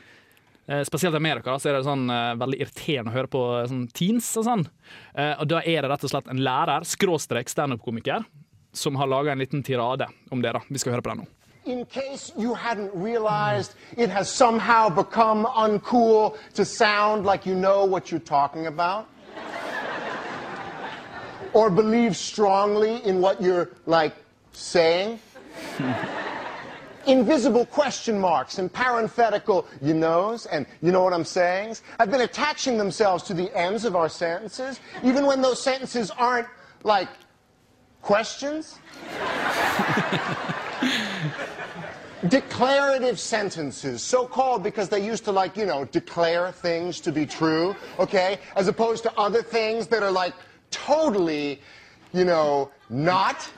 Eh, 0.70 0.84
Spesielt 0.86 1.16
i 1.16 1.18
Amerika 1.18 1.50
da, 1.50 1.58
så 1.58 1.68
er 1.68 1.74
det 1.74 1.86
sånn 1.88 2.04
veldig 2.38 2.58
irriterende 2.62 3.10
å 3.10 3.14
høre 3.16 3.28
på 3.28 3.40
sånn 3.66 3.88
teens 3.90 4.28
og 4.38 4.44
sånn. 4.46 4.62
Og 5.18 5.42
da 5.50 5.58
er 5.58 5.82
det 5.82 5.88
rett 5.90 6.04
og 6.06 6.12
slett 6.12 6.28
en 6.30 6.38
lærer, 6.46 6.86
skråstrek 6.86 7.50
standup-komiker, 7.50 8.22
som 8.72 8.94
har 8.96 9.10
laga 9.10 9.34
en 9.34 9.42
liten 9.42 9.64
tirade 9.66 10.06
om 10.30 10.40
det. 10.40 10.52
da. 10.54 10.62
Vi 10.70 10.78
skal 10.78 10.94
høre 10.94 11.02
på 11.02 11.10
den 11.10 11.24
nå. 11.24 11.26
In 11.64 11.84
case 11.84 12.32
you 12.38 12.54
hadn't 12.54 12.90
realized, 12.94 13.74
it 13.96 14.08
has 14.08 14.30
somehow 14.30 14.88
become 14.88 15.46
uncool 15.46 16.36
to 16.54 16.64
sound 16.64 17.26
like 17.26 17.44
you 17.44 17.56
know 17.56 17.84
what 17.84 18.12
you're 18.12 18.20
talking 18.20 18.66
about. 18.66 19.06
Or 21.52 21.70
believe 21.70 22.16
strongly 22.16 23.04
in 23.04 23.20
what 23.20 23.42
you're, 23.42 23.68
like, 23.86 24.14
saying. 24.52 25.18
Invisible 27.06 27.66
question 27.66 28.16
marks 28.16 28.58
and 28.58 28.72
parenthetical 28.72 29.66
you 29.80 29.92
knows 29.92 30.46
and 30.46 30.66
you 30.82 30.92
know 30.92 31.02
what 31.02 31.12
I'm 31.12 31.24
saying 31.24 31.74
have 31.98 32.12
been 32.12 32.20
attaching 32.20 32.78
themselves 32.78 33.24
to 33.24 33.34
the 33.34 33.52
ends 33.58 33.84
of 33.84 33.96
our 33.96 34.08
sentences, 34.08 34.78
even 35.02 35.26
when 35.26 35.42
those 35.42 35.60
sentences 35.60 36.12
aren't, 36.12 36.46
like, 36.84 37.08
questions. 38.00 38.78
declarative 42.28 43.18
sentences, 43.18 44.02
so 44.02 44.26
called 44.26 44.62
because 44.62 44.88
they 44.88 45.04
used 45.04 45.24
to, 45.24 45.32
like, 45.32 45.56
you 45.56 45.66
know, 45.66 45.84
declare 45.86 46.52
things 46.52 47.00
to 47.00 47.10
be 47.10 47.26
true, 47.26 47.74
okay? 47.98 48.38
As 48.54 48.68
opposed 48.68 49.02
to 49.04 49.12
other 49.18 49.42
things 49.42 49.88
that 49.88 50.02
are, 50.02 50.10
like, 50.10 50.34
totally, 50.70 51.60
you 52.12 52.24
know, 52.24 52.70
not. 52.92 53.48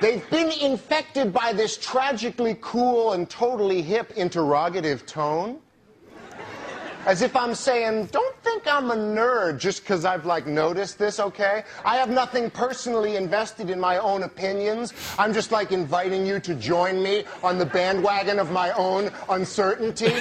They've 0.00 0.28
been 0.30 0.50
infected 0.60 1.32
by 1.32 1.52
this 1.52 1.76
tragically 1.76 2.56
cool 2.60 3.12
and 3.12 3.28
totally 3.28 3.82
hip 3.82 4.12
interrogative 4.16 5.04
tone. 5.04 5.58
As 7.06 7.22
if 7.22 7.34
I'm 7.34 7.54
saying, 7.54 8.06
don't 8.06 8.36
think 8.42 8.66
I'm 8.66 8.90
a 8.90 8.94
nerd 8.94 9.58
just 9.58 9.82
because 9.82 10.04
I've 10.04 10.26
like 10.26 10.46
noticed 10.46 10.98
this, 10.98 11.18
okay? 11.18 11.64
I 11.84 11.96
have 11.96 12.10
nothing 12.10 12.50
personally 12.50 13.16
invested 13.16 13.70
in 13.70 13.80
my 13.80 13.96
own 13.98 14.22
opinions. 14.22 14.92
I'm 15.18 15.32
just 15.32 15.50
like 15.50 15.72
inviting 15.72 16.26
you 16.26 16.40
to 16.40 16.54
join 16.54 17.02
me 17.02 17.24
on 17.42 17.58
the 17.58 17.66
bandwagon 17.66 18.38
of 18.38 18.50
my 18.50 18.70
own 18.72 19.10
uncertainty. 19.30 20.12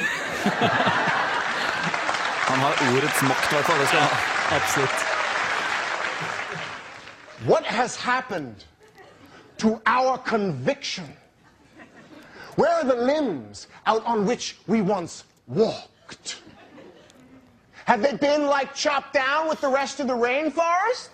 Han 2.50 2.60
har 2.60 2.96
ordets 2.96 3.22
makt, 3.22 3.52
i 3.52 3.56
hvert 3.56 3.66
fall. 3.66 3.80
Det 3.80 3.88
skal 3.88 4.00
han 4.00 4.10
ha. 4.10 4.56
Absolutt. 4.56 5.09
What 7.46 7.64
has 7.64 7.96
happened 7.96 8.66
to 9.60 9.82
our 9.86 10.18
conviction? 10.18 11.06
Where 12.56 12.72
are 12.72 12.84
the 12.84 12.96
limbs 12.96 13.68
out 13.86 14.06
on 14.06 14.26
which 14.26 14.58
we 14.68 14.82
once 14.82 15.24
walked? 15.48 16.42
Have 17.86 18.02
they 18.02 18.18
been 18.18 18.46
like 18.46 18.76
chopped 18.76 19.14
down 19.14 19.48
with 19.48 19.62
the 19.62 19.70
rest 19.70 20.02
of 20.02 20.08
the 20.08 20.14
rainforest? 20.14 21.08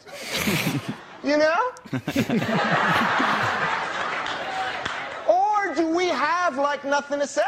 you 1.24 1.38
know? 1.38 1.72
or 5.30 5.76
do 5.76 5.96
we 5.96 6.08
have 6.08 6.58
like 6.58 6.84
nothing 6.84 7.20
to 7.20 7.28
say? 7.28 7.44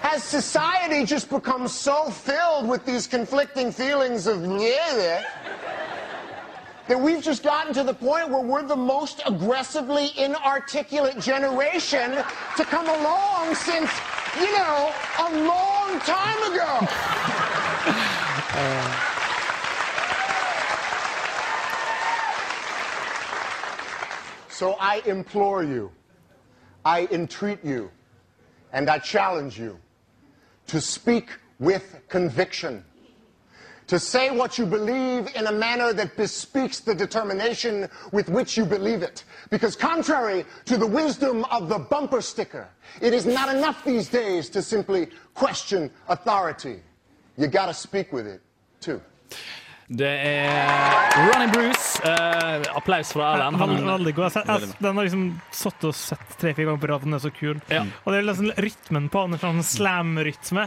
Has 0.00 0.24
society 0.24 1.04
just 1.04 1.28
become 1.28 1.68
so 1.68 2.08
filled 2.10 2.68
with 2.68 2.86
these 2.86 3.06
conflicting 3.06 3.70
feelings 3.70 4.26
of 4.26 4.42
yeah, 4.60 5.24
that 6.88 7.00
we've 7.00 7.22
just 7.22 7.42
gotten 7.42 7.72
to 7.74 7.82
the 7.82 7.94
point 7.94 8.28
where 8.28 8.42
we're 8.42 8.62
the 8.62 8.76
most 8.76 9.22
aggressively 9.26 10.10
inarticulate 10.16 11.18
generation 11.20 12.12
to 12.56 12.64
come 12.64 12.88
along 12.88 13.54
since, 13.54 13.90
you 14.38 14.52
know, 14.52 14.92
a 15.18 15.30
long 15.44 16.00
time 16.00 16.52
ago. 16.52 16.88
So 24.62 24.76
I 24.78 25.02
implore 25.06 25.64
you, 25.64 25.90
I 26.84 27.08
entreat 27.10 27.64
you, 27.64 27.90
and 28.72 28.88
I 28.88 28.98
challenge 28.98 29.58
you 29.58 29.76
to 30.68 30.80
speak 30.80 31.30
with 31.58 31.98
conviction 32.08 32.84
to 33.92 33.98
say 33.98 34.30
what 34.30 34.56
you 34.58 34.64
believe 34.64 35.28
in 35.38 35.44
a 35.48 35.52
manner 35.52 35.92
that 35.92 36.16
bespeaks 36.16 36.80
the 36.80 36.94
determination 36.94 37.74
with 38.16 38.26
which 38.36 38.56
you 38.56 38.64
believe 38.64 39.02
it. 39.02 39.24
Because 39.50 39.76
contrary 39.76 40.46
to 40.64 40.78
the 40.78 40.86
wisdom 40.86 41.44
of 41.56 41.68
the 41.68 41.78
bumper 41.78 42.22
sticker, 42.22 42.66
it 43.02 43.12
is 43.12 43.26
not 43.26 43.54
enough 43.54 43.84
these 43.84 44.08
days 44.08 44.48
to 44.54 44.62
simply 44.62 45.02
question 45.34 45.90
authority. 46.08 46.76
You 47.36 47.48
gotta 47.48 47.74
speak 47.74 48.12
with 48.16 48.26
it, 48.26 48.40
too. 48.80 48.98
Det 49.88 50.08
er 50.08 51.28
Ronny 51.28 51.52
Bruce. 51.52 52.00
Uh, 52.00 52.76
applaus 52.76 53.12
fra 53.12 53.34
Erlend. 53.34 53.56
Han, 53.56 53.68
Han- 53.68 53.86
veldig 53.86 54.14
god. 54.14 54.30
Jeg, 54.34 54.44
jeg, 54.46 54.68
den 54.78 54.96
har 54.96 55.04
liksom 55.04 55.26
satt 55.52 55.84
og 55.84 55.94
sett 55.94 56.38
tre-fire 56.40 56.64
ganger 56.70 56.80
på 56.80 56.88
rad. 56.94 57.04
Den 57.04 57.12
er 57.18 57.20
så 57.20 57.30
kul. 57.30 57.60
Ja. 57.68 57.82
Og 58.04 58.12
det 58.14 58.22
er 58.22 58.28
liksom 58.30 58.52
rytmen 58.56 59.10
på 59.12 59.26
den, 59.26 59.36
en 59.36 59.42
sånn 59.42 59.60
slam-rytme. 59.74 60.64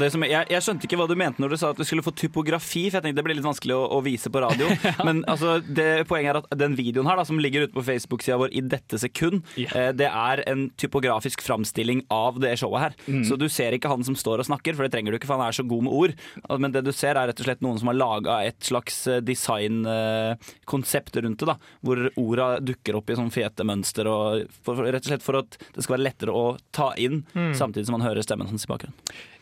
Det 0.00 0.08
som, 0.14 0.22
jeg, 0.26 0.46
jeg 0.50 0.64
skjønte 0.64 0.86
ikke 0.88 0.98
hva 1.00 1.06
du 1.10 1.14
mente 1.20 1.42
når 1.42 1.54
du 1.54 1.56
sa 1.60 1.70
at 1.74 1.80
du 1.80 1.84
skulle 1.84 2.04
få 2.06 2.12
typografi, 2.16 2.86
for 2.88 2.98
jeg 2.98 3.04
tenkte 3.04 3.20
det 3.20 3.24
blir 3.26 3.36
litt 3.38 3.46
vanskelig 3.46 3.74
å, 3.76 3.82
å 3.96 4.00
vise 4.04 4.30
på 4.32 4.40
radio. 4.44 4.70
Men 5.06 5.22
altså, 5.30 5.58
det, 5.64 6.06
poenget 6.10 6.32
er 6.34 6.40
at 6.40 6.58
den 6.64 6.76
videoen 6.78 7.08
her 7.10 7.20
da, 7.20 7.26
som 7.28 7.40
ligger 7.42 7.66
ute 7.66 7.76
på 7.76 7.84
Facebook-sida 7.86 8.38
vår 8.40 8.54
i 8.56 8.62
dette 8.74 9.00
sekund, 9.02 9.42
eh, 9.60 9.90
det 9.96 10.08
er 10.08 10.44
en 10.50 10.66
typografisk 10.80 11.44
framstilling 11.44 12.04
av 12.14 12.40
det 12.42 12.54
showet 12.60 12.86
her. 12.86 12.96
Mm. 13.06 13.22
Så 13.28 13.38
du 13.40 13.46
ser 13.52 13.76
ikke 13.76 13.92
han 13.92 14.04
som 14.06 14.16
står 14.18 14.42
og 14.44 14.48
snakker, 14.48 14.76
for 14.78 14.86
det 14.86 14.94
trenger 14.94 15.12
du 15.14 15.18
ikke, 15.20 15.28
for 15.30 15.38
han 15.38 15.48
er 15.50 15.56
så 15.56 15.66
god 15.68 15.86
med 15.88 15.96
ord. 16.00 16.16
Men 16.64 16.74
det 16.74 16.84
du 16.86 16.92
ser 16.96 17.18
er 17.20 17.28
rett 17.30 17.40
og 17.42 17.48
slett 17.48 17.64
noen 17.64 17.80
som 17.80 17.90
har 17.92 17.98
laga 18.00 18.38
et 18.48 18.60
slags 18.64 19.02
eh, 19.12 19.20
designkonsept 19.24 21.16
rundt 21.16 21.38
det, 21.40 21.46
da, 21.52 21.56
hvor 21.84 22.04
orda 22.20 22.48
dukker 22.64 22.98
opp 22.98 23.10
i 23.12 23.18
sånn 23.18 23.32
fete 23.34 23.66
mønster, 23.66 24.08
og 24.10 24.48
for, 24.64 24.80
rett 24.86 25.04
og 25.04 25.12
slett 25.12 25.24
for 25.26 25.40
at 25.42 25.58
det 25.74 25.84
skal 25.84 25.98
være 25.98 26.06
lettere 26.08 26.34
å 26.34 26.46
ta 26.74 26.92
inn, 27.00 27.22
Mm. 27.34 27.54
samtidig 27.56 27.86
som 27.88 27.96
man 27.98 28.04
hører 28.06 28.22
stemmen 28.22 28.46
hans 28.50 28.64
i 28.66 28.68
bakgrunnen. 28.70 28.94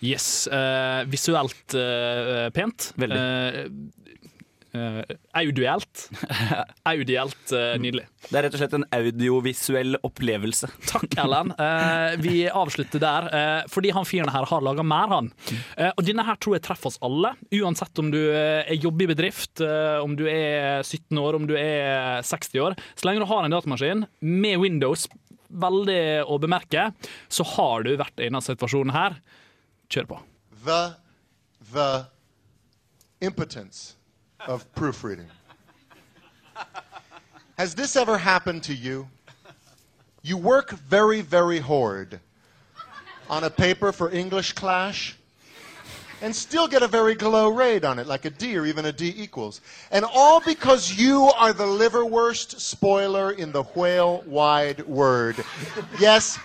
Yes. 0.03 0.49
Uh, 0.51 1.07
visuelt 1.07 1.77
uh, 1.79 2.49
pent. 2.55 2.91
Veldig. 2.99 3.19
Uh, 3.19 4.01
eh, 4.73 5.17
audielt. 5.33 6.11
Audielt 6.93 7.53
eh, 7.53 7.75
nydelig. 7.81 8.07
Det 8.25 8.39
er 8.39 8.47
rett 8.47 8.55
og 8.57 8.63
slett 8.63 8.77
en 8.79 8.87
audiovisuell 8.97 9.99
opplevelse. 10.03 10.71
Takk, 10.89 11.15
Ellen. 11.23 11.53
Uh, 11.59 12.17
vi 12.25 12.47
avslutter 12.49 13.03
der, 13.03 13.29
fordi 13.71 13.93
han 13.95 14.09
fyren 14.09 14.33
her 14.33 14.49
har 14.49 14.65
laga 14.65 14.85
mer, 14.87 15.13
han. 15.13 15.31
Og 15.93 16.03
denne 16.07 16.25
her 16.27 16.39
tror 16.41 16.57
jeg 16.57 16.65
treffer 16.67 16.91
oss 16.91 17.01
alle, 17.05 17.35
uansett 17.53 18.01
om 18.01 18.11
du 18.15 18.21
jobber 18.79 19.07
i 19.07 19.11
bedrift, 19.13 19.61
om 20.03 20.17
du 20.19 20.25
er 20.31 20.83
17 20.83 21.21
år, 21.21 21.37
om 21.37 21.47
du 21.49 21.55
er 21.59 22.25
60 22.27 22.65
år. 22.65 22.79
Så 22.97 23.09
lenge 23.09 23.23
du 23.23 23.29
har 23.31 23.45
en 23.45 23.55
datamaskin 23.55 24.07
med 24.25 24.63
Windows, 24.63 25.07
veldig 25.53 26.03
å 26.25 26.41
bemerke, 26.41 26.91
så 27.29 27.47
har 27.55 27.85
du 27.85 27.95
vært 28.01 28.17
i 28.21 28.31
denne 28.31 28.43
situasjonen 28.45 28.95
her. 28.97 29.21
Kjør 29.93 30.07
på. 30.09 30.19
the 30.65 30.95
the 31.73 32.07
impotence 33.21 33.95
of 34.47 34.65
proofreading. 34.75 35.29
Has 37.59 37.75
this 37.75 37.97
ever 37.97 38.17
happened 38.19 38.63
to 38.65 38.75
you? 38.75 39.09
You 40.23 40.37
work 40.37 40.71
very, 40.71 41.21
very 41.21 41.59
hard 41.59 42.21
on 43.29 43.45
a 43.45 43.51
paper 43.51 43.93
for 43.93 44.11
English 44.11 44.53
class 44.53 45.15
and 46.23 46.35
still 46.35 46.69
get 46.69 46.83
a 46.83 46.89
very 46.89 47.15
low 47.17 47.49
rate 47.49 47.85
on 47.85 47.99
it, 47.99 48.07
like 48.07 48.25
a 48.25 48.31
D 48.31 48.57
or 48.57 48.65
even 48.65 48.87
a 48.87 48.93
D 48.93 49.13
equals. 49.17 49.61
And 49.91 50.05
all 50.05 50.41
because 50.41 50.93
you 50.97 51.31
are 51.37 51.53
the 51.53 51.67
liverwurst 51.67 52.61
spoiler 52.61 53.33
in 53.33 53.53
the 53.53 53.65
whale 53.75 54.23
wide 54.27 54.87
word. 54.87 55.45
Yes, 55.99 56.39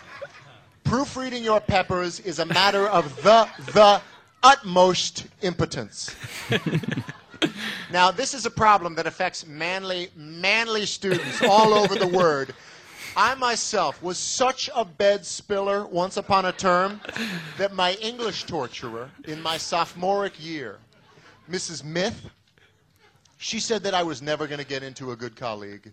proofreading 0.87 1.43
your 1.43 1.59
peppers 1.59 2.21
is 2.21 2.39
a 2.39 2.45
matter 2.45 2.87
of 2.87 3.13
the 3.21 3.47
the 3.73 4.01
utmost 4.41 5.27
impotence. 5.41 6.15
now, 7.91 8.09
this 8.09 8.33
is 8.33 8.45
a 8.45 8.49
problem 8.49 8.95
that 8.95 9.05
affects 9.05 9.45
manly 9.45 10.09
manly 10.15 10.85
students 10.85 11.41
all 11.41 11.73
over 11.73 11.95
the 11.95 12.07
word. 12.07 12.53
I 13.17 13.35
myself 13.35 14.01
was 14.01 14.17
such 14.17 14.69
a 14.75 14.85
bed 14.85 15.25
spiller 15.25 15.85
once 15.85 16.17
upon 16.17 16.45
a 16.45 16.51
term 16.53 17.01
that 17.57 17.73
my 17.73 17.95
English 17.95 18.45
torturer 18.45 19.09
in 19.25 19.41
my 19.41 19.57
sophomoric 19.57 20.41
year, 20.41 20.77
Mrs. 21.49 21.83
Myth, 21.83 22.29
she 23.37 23.59
said 23.59 23.83
that 23.83 23.93
I 23.93 24.03
was 24.03 24.21
never 24.21 24.47
going 24.47 24.59
to 24.59 24.65
get 24.65 24.83
into 24.83 25.11
a 25.11 25.15
good 25.15 25.35
colleague. 25.35 25.91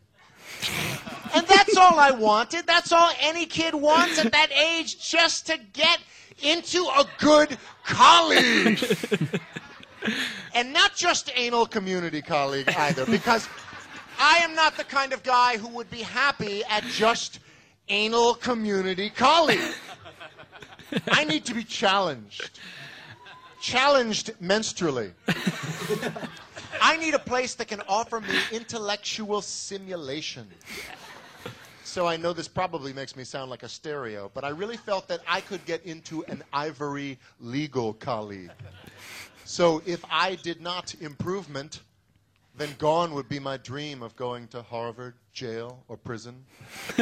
And 1.34 1.46
that's 1.46 1.76
all 1.76 1.98
I 1.98 2.10
wanted. 2.10 2.66
That's 2.66 2.92
all 2.92 3.10
any 3.20 3.46
kid 3.46 3.74
wants 3.74 4.18
at 4.18 4.32
that 4.32 4.52
age, 4.52 5.10
just 5.10 5.46
to 5.48 5.58
get 5.72 5.98
into 6.42 6.84
a 6.84 7.04
good 7.18 7.58
colleague. 7.84 8.78
and 10.54 10.72
not 10.72 10.94
just 10.94 11.32
anal 11.34 11.66
community 11.66 12.22
colleague 12.22 12.68
either, 12.76 13.04
because 13.06 13.48
I 14.18 14.38
am 14.38 14.54
not 14.54 14.76
the 14.76 14.84
kind 14.84 15.12
of 15.12 15.22
guy 15.22 15.56
who 15.56 15.68
would 15.68 15.90
be 15.90 16.02
happy 16.02 16.62
at 16.70 16.84
just 16.84 17.40
anal 17.88 18.34
community 18.34 19.10
colleague. 19.10 19.74
I 21.10 21.24
need 21.24 21.44
to 21.46 21.54
be 21.54 21.64
challenged. 21.64 22.60
Challenged 23.60 24.32
menstrually. 24.40 25.12
I 26.80 26.96
need 26.96 27.14
a 27.14 27.18
place 27.18 27.54
that 27.54 27.68
can 27.68 27.82
offer 27.88 28.20
me 28.20 28.38
intellectual 28.52 29.40
simulation. 29.42 30.48
So 31.84 32.06
I 32.06 32.16
know 32.16 32.32
this 32.32 32.48
probably 32.48 32.92
makes 32.92 33.14
me 33.14 33.24
sound 33.24 33.50
like 33.50 33.62
a 33.62 33.68
stereo, 33.68 34.30
but 34.34 34.42
I 34.42 34.48
really 34.48 34.76
felt 34.76 35.06
that 35.08 35.20
I 35.28 35.40
could 35.40 35.64
get 35.64 35.84
into 35.84 36.24
an 36.24 36.42
ivory 36.52 37.18
legal 37.40 37.92
colleague. 37.92 38.50
So 39.44 39.82
if 39.86 40.04
I 40.10 40.36
did 40.36 40.60
not 40.60 40.94
improvement, 41.00 41.82
then 42.56 42.70
gone 42.78 43.14
would 43.14 43.28
be 43.28 43.38
my 43.38 43.58
dream 43.58 44.02
of 44.02 44.16
going 44.16 44.48
to 44.48 44.62
Harvard, 44.62 45.14
jail, 45.32 45.84
or 45.88 45.96
prison. 45.96 46.44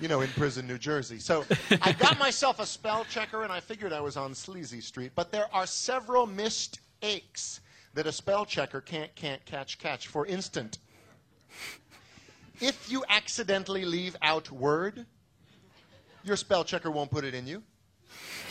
you 0.00 0.08
know, 0.08 0.22
in 0.22 0.28
prison, 0.30 0.66
New 0.66 0.78
Jersey. 0.78 1.18
So 1.18 1.44
I 1.82 1.92
got 1.92 2.18
myself 2.18 2.58
a 2.58 2.66
spell 2.66 3.04
checker 3.04 3.44
and 3.44 3.52
I 3.52 3.60
figured 3.60 3.92
I 3.92 4.00
was 4.00 4.16
on 4.16 4.34
Sleazy 4.34 4.80
Street. 4.80 5.12
But 5.14 5.30
there 5.30 5.46
are 5.52 5.66
several 5.66 6.26
missed 6.26 6.80
aches 7.02 7.60
that 7.94 8.06
a 8.06 8.12
spell 8.12 8.44
checker 8.44 8.80
can't, 8.80 9.14
can't 9.14 9.44
catch, 9.44 9.78
catch. 9.78 10.08
For 10.08 10.26
instance, 10.26 10.78
if 12.60 12.90
you 12.90 13.04
accidentally 13.08 13.84
leave 13.84 14.16
out 14.22 14.50
word, 14.50 15.06
your 16.24 16.36
spell 16.36 16.64
checker 16.64 16.90
won't 16.90 17.10
put 17.10 17.24
it 17.24 17.34
in 17.34 17.46
you. 17.46 17.62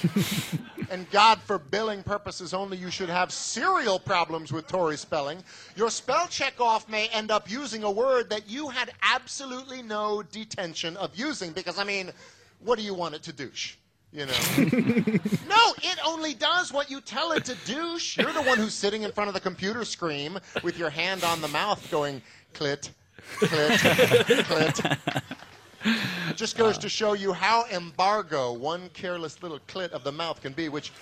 and 0.89 1.10
God, 1.12 1.39
for 1.41 1.58
billing 1.58 2.03
purposes 2.03 2.53
only, 2.53 2.77
you 2.77 2.89
should 2.89 3.10
have 3.10 3.32
serial 3.32 3.99
problems 3.99 4.51
with 4.51 4.67
Tory 4.67 4.97
spelling. 4.97 5.43
Your 5.75 5.89
spell 5.89 6.27
check 6.27 6.60
off 6.60 6.89
may 6.89 7.08
end 7.10 7.32
up 7.32 7.49
using 7.49 7.84
a 7.84 7.91
word 7.91 8.29
that 8.29 8.49
you 8.49 8.69
had 8.69 8.91
absolutely 9.01 9.82
no 9.82 10.21
detention 10.21 10.97
of 10.97 11.15
using 11.15 11.51
because, 11.51 11.79
I 11.79 11.84
mean, 11.84 12.12
what 12.60 12.77
do 12.77 12.84
you 12.84 12.93
want 12.93 13.15
it 13.15 13.23
to 13.23 13.34
douche? 13.34 13.75
You 14.13 14.28
know. 14.28 14.34
no, 15.49 15.73
it 15.82 15.97
only 16.06 16.36
does 16.36 16.71
what 16.71 16.91
you 16.91 17.02
tell 17.02 17.32
it 17.32 17.45
to 17.45 17.56
do. 17.65 17.97
You're 18.15 18.32
the 18.32 18.43
one 18.45 18.60
who's 18.60 18.76
sitting 18.76 19.02
in 19.02 19.12
front 19.12 19.28
of 19.28 19.34
the 19.34 19.39
computer 19.39 19.84
screen 19.84 20.38
with 20.62 20.78
your 20.78 20.91
hand 20.91 21.23
on 21.23 21.41
the 21.41 21.47
mouth 21.47 21.89
going 21.89 22.21
clit, 22.54 22.91
clit, 23.39 23.78
clit. 24.43 25.21
It 26.30 26.38
just 26.38 26.58
goes 26.58 26.78
to 26.78 26.88
show 26.88 27.13
you 27.13 27.34
how 27.34 27.65
embargo 27.71 28.54
one 28.54 28.89
careless 28.89 29.41
little 29.41 29.60
clit 29.67 29.89
of 29.89 30.04
the 30.04 30.12
mouth 30.12 30.41
can 30.41 30.54
be, 30.54 30.69
which 30.69 30.93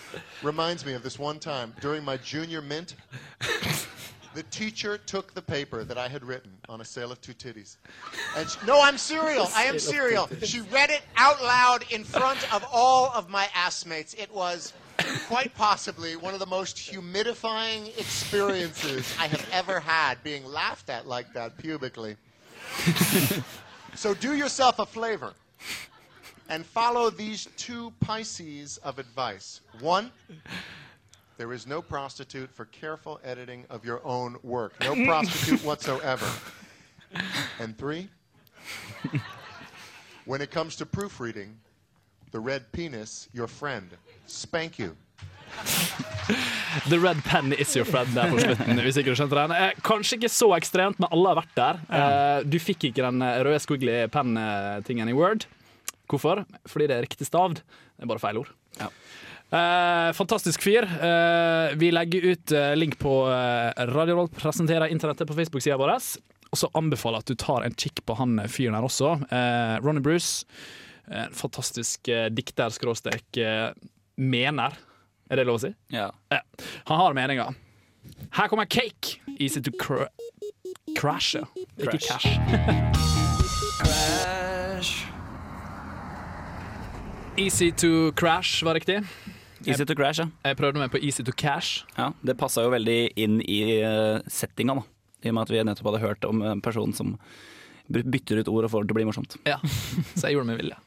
reminds 0.41 0.85
me 0.85 0.93
of 0.93 1.03
this 1.03 1.19
one 1.19 1.37
time 1.37 1.73
during 1.81 2.03
my 2.03 2.17
junior 2.17 2.61
mint. 2.61 2.95
The 4.33 4.43
teacher 4.43 4.97
took 4.97 5.33
the 5.33 5.41
paper 5.41 5.83
that 5.83 5.97
I 5.97 6.07
had 6.07 6.23
written 6.23 6.51
on 6.69 6.79
a 6.79 6.85
sale 6.85 7.11
of 7.11 7.19
two 7.21 7.33
titties. 7.33 7.75
And 8.37 8.49
she, 8.49 8.57
no, 8.65 8.81
I'm 8.81 8.97
serial. 8.97 9.49
I 9.53 9.63
am 9.63 9.77
serial. 9.77 10.29
She 10.43 10.61
read 10.61 10.89
it 10.89 11.01
out 11.17 11.41
loud 11.43 11.83
in 11.89 12.03
front 12.03 12.53
of 12.53 12.65
all 12.71 13.11
of 13.13 13.29
my 13.29 13.49
ass 13.53 13.85
mates. 13.85 14.13
It 14.13 14.33
was 14.33 14.73
quite 15.27 15.53
possibly 15.55 16.15
one 16.15 16.33
of 16.33 16.39
the 16.39 16.45
most 16.45 16.77
humidifying 16.77 17.87
experiences 17.97 19.13
I 19.19 19.27
have 19.27 19.47
ever 19.51 19.79
had 19.79 20.23
being 20.23 20.45
laughed 20.45 20.89
at 20.89 21.07
like 21.07 21.33
that 21.33 21.57
pubically. 21.57 22.15
so 23.95 24.13
do 24.13 24.33
yourself 24.35 24.79
a 24.79 24.85
flavor 24.85 25.33
and 26.49 26.65
follow 26.65 27.09
these 27.09 27.47
two 27.57 27.93
Pisces 27.99 28.77
of 28.77 28.99
advice. 28.99 29.61
One, 29.79 30.11
there 31.37 31.53
is 31.53 31.65
no 31.67 31.81
prostitute 31.81 32.49
for 32.51 32.65
careful 32.65 33.19
editing 33.23 33.65
of 33.69 33.85
your 33.85 34.01
own 34.05 34.37
work. 34.43 34.73
No 34.81 34.93
prostitute 35.05 35.63
whatsoever. 35.63 36.27
And 37.59 37.77
three, 37.77 38.09
when 40.25 40.41
it 40.41 40.51
comes 40.51 40.75
to 40.77 40.85
proofreading, 40.85 41.57
the 42.31 42.39
red 42.39 42.71
penis, 42.71 43.27
your 43.33 43.47
friend. 43.47 43.89
Spank 44.27 44.79
you. 44.79 44.95
The 46.87 46.99
red 46.99 47.21
pen 47.25 47.51
is 47.53 47.75
your 47.75 47.83
friend 47.85 48.07
der 48.15 48.29
på 48.31 48.39
slutten. 48.39 48.79
hvis 48.79 48.97
ikke 48.97 49.11
du 49.11 49.17
skjønte 49.19 49.35
den. 49.35 49.51
Eh, 49.51 49.73
kanskje 49.83 50.15
ikke 50.15 50.29
så 50.31 50.47
ekstremt, 50.55 50.99
men 51.03 51.11
alle 51.11 51.33
har 51.33 51.41
vært 51.41 51.57
der. 51.57 51.81
Eh, 51.91 52.45
du 52.47 52.55
fikk 52.63 52.85
ikke 52.87 53.03
den 53.03 53.19
eh, 53.25 53.41
røde 53.43 53.59
squiggly 53.59 53.97
pen-tingen 54.13 55.11
i 55.11 55.15
Word. 55.17 55.43
Hvorfor? 56.07 56.45
Fordi 56.71 56.87
det 56.87 56.95
er 56.95 57.03
riktig 57.03 57.27
stavd. 57.27 57.59
Det 57.59 58.05
er 58.07 58.11
bare 58.13 58.23
feil 58.23 58.39
ord. 58.45 58.53
Eh, 59.51 60.13
fantastisk 60.15 60.61
fyr. 60.63 60.83
Eh, 60.83 61.75
vi 61.75 61.91
legger 61.91 62.21
ut 62.21 62.51
eh, 62.51 62.75
link 62.75 62.99
på 62.99 63.15
eh, 63.27 63.85
Radio 63.91 64.15
Rolt 64.15 64.35
presenterer 64.35 64.87
internettet 64.87 65.27
på 65.27 65.35
Facebook-sida 65.35 65.75
vår. 65.77 65.97
Og 66.51 66.59
så 66.59 66.69
anbefaler 66.75 67.19
jeg 67.19 67.25
at 67.25 67.31
du 67.31 67.41
tar 67.43 67.65
en 67.67 67.75
kikk 67.75 67.99
på 68.07 68.15
han 68.19 68.39
fyren 68.51 68.77
her 68.77 68.87
også. 68.87 69.11
Eh, 69.27 69.73
Ronny 69.83 69.99
Bruce. 70.03 70.45
Eh, 71.11 71.27
fantastisk 71.35 72.07
eh, 72.07 72.29
dikter, 72.31 72.71
skråstrek, 72.71 73.27
eh, 73.43 73.73
mener. 74.15 74.77
Er 75.31 75.39
det 75.39 75.45
lov 75.47 75.59
å 75.59 75.63
si? 75.65 75.73
Ja. 75.91 76.07
Han 76.87 77.01
har 77.01 77.15
meninger. 77.15 77.51
Her 78.31 78.47
kommer 78.47 78.65
Cake. 78.71 79.19
Easy 79.37 79.61
to 79.61 79.71
cr 79.75 80.07
crash. 80.95 81.35
Ikke 81.79 81.99
cash. 81.99 82.27
Easy 87.37 87.71
to 87.71 88.11
crash 88.15 88.63
var 88.63 88.75
riktig. 88.79 89.03
Easy 89.67 89.85
to 89.85 89.95
crash, 89.95 90.19
ja. 90.23 90.27
Jeg 90.47 90.57
prøvde 90.57 90.79
meg 90.81 90.91
på 90.93 91.01
easy 91.03 91.23
to 91.23 91.31
cash. 91.37 91.83
Ja, 91.97 92.11
Det 92.25 92.37
passa 92.39 92.63
jo 92.65 92.71
veldig 92.73 92.99
inn 93.21 93.39
i 93.45 93.59
uh, 93.85 94.19
settinga, 94.31 94.79
da. 94.81 94.83
I 95.21 95.29
og 95.29 95.35
med 95.37 95.43
at 95.45 95.51
vi 95.53 95.63
nettopp 95.67 95.91
hadde 95.91 96.01
hørt 96.01 96.25
om 96.25 96.41
en 96.41 96.61
person 96.65 96.93
som 96.97 97.15
bytter 97.91 98.39
ut 98.39 98.47
ord 98.47 98.65
og 98.65 98.71
får 98.71 98.85
det 98.85 98.87
til 98.89 98.95
å 98.95 98.97
bli 99.01 99.05
morsomt. 99.09 99.33
Ja, 99.45 99.57
så 100.15 100.29
jeg 100.29 100.37
gjorde 100.37 100.47
det 100.47 100.53
med 100.53 100.61
vilje. 100.61 100.77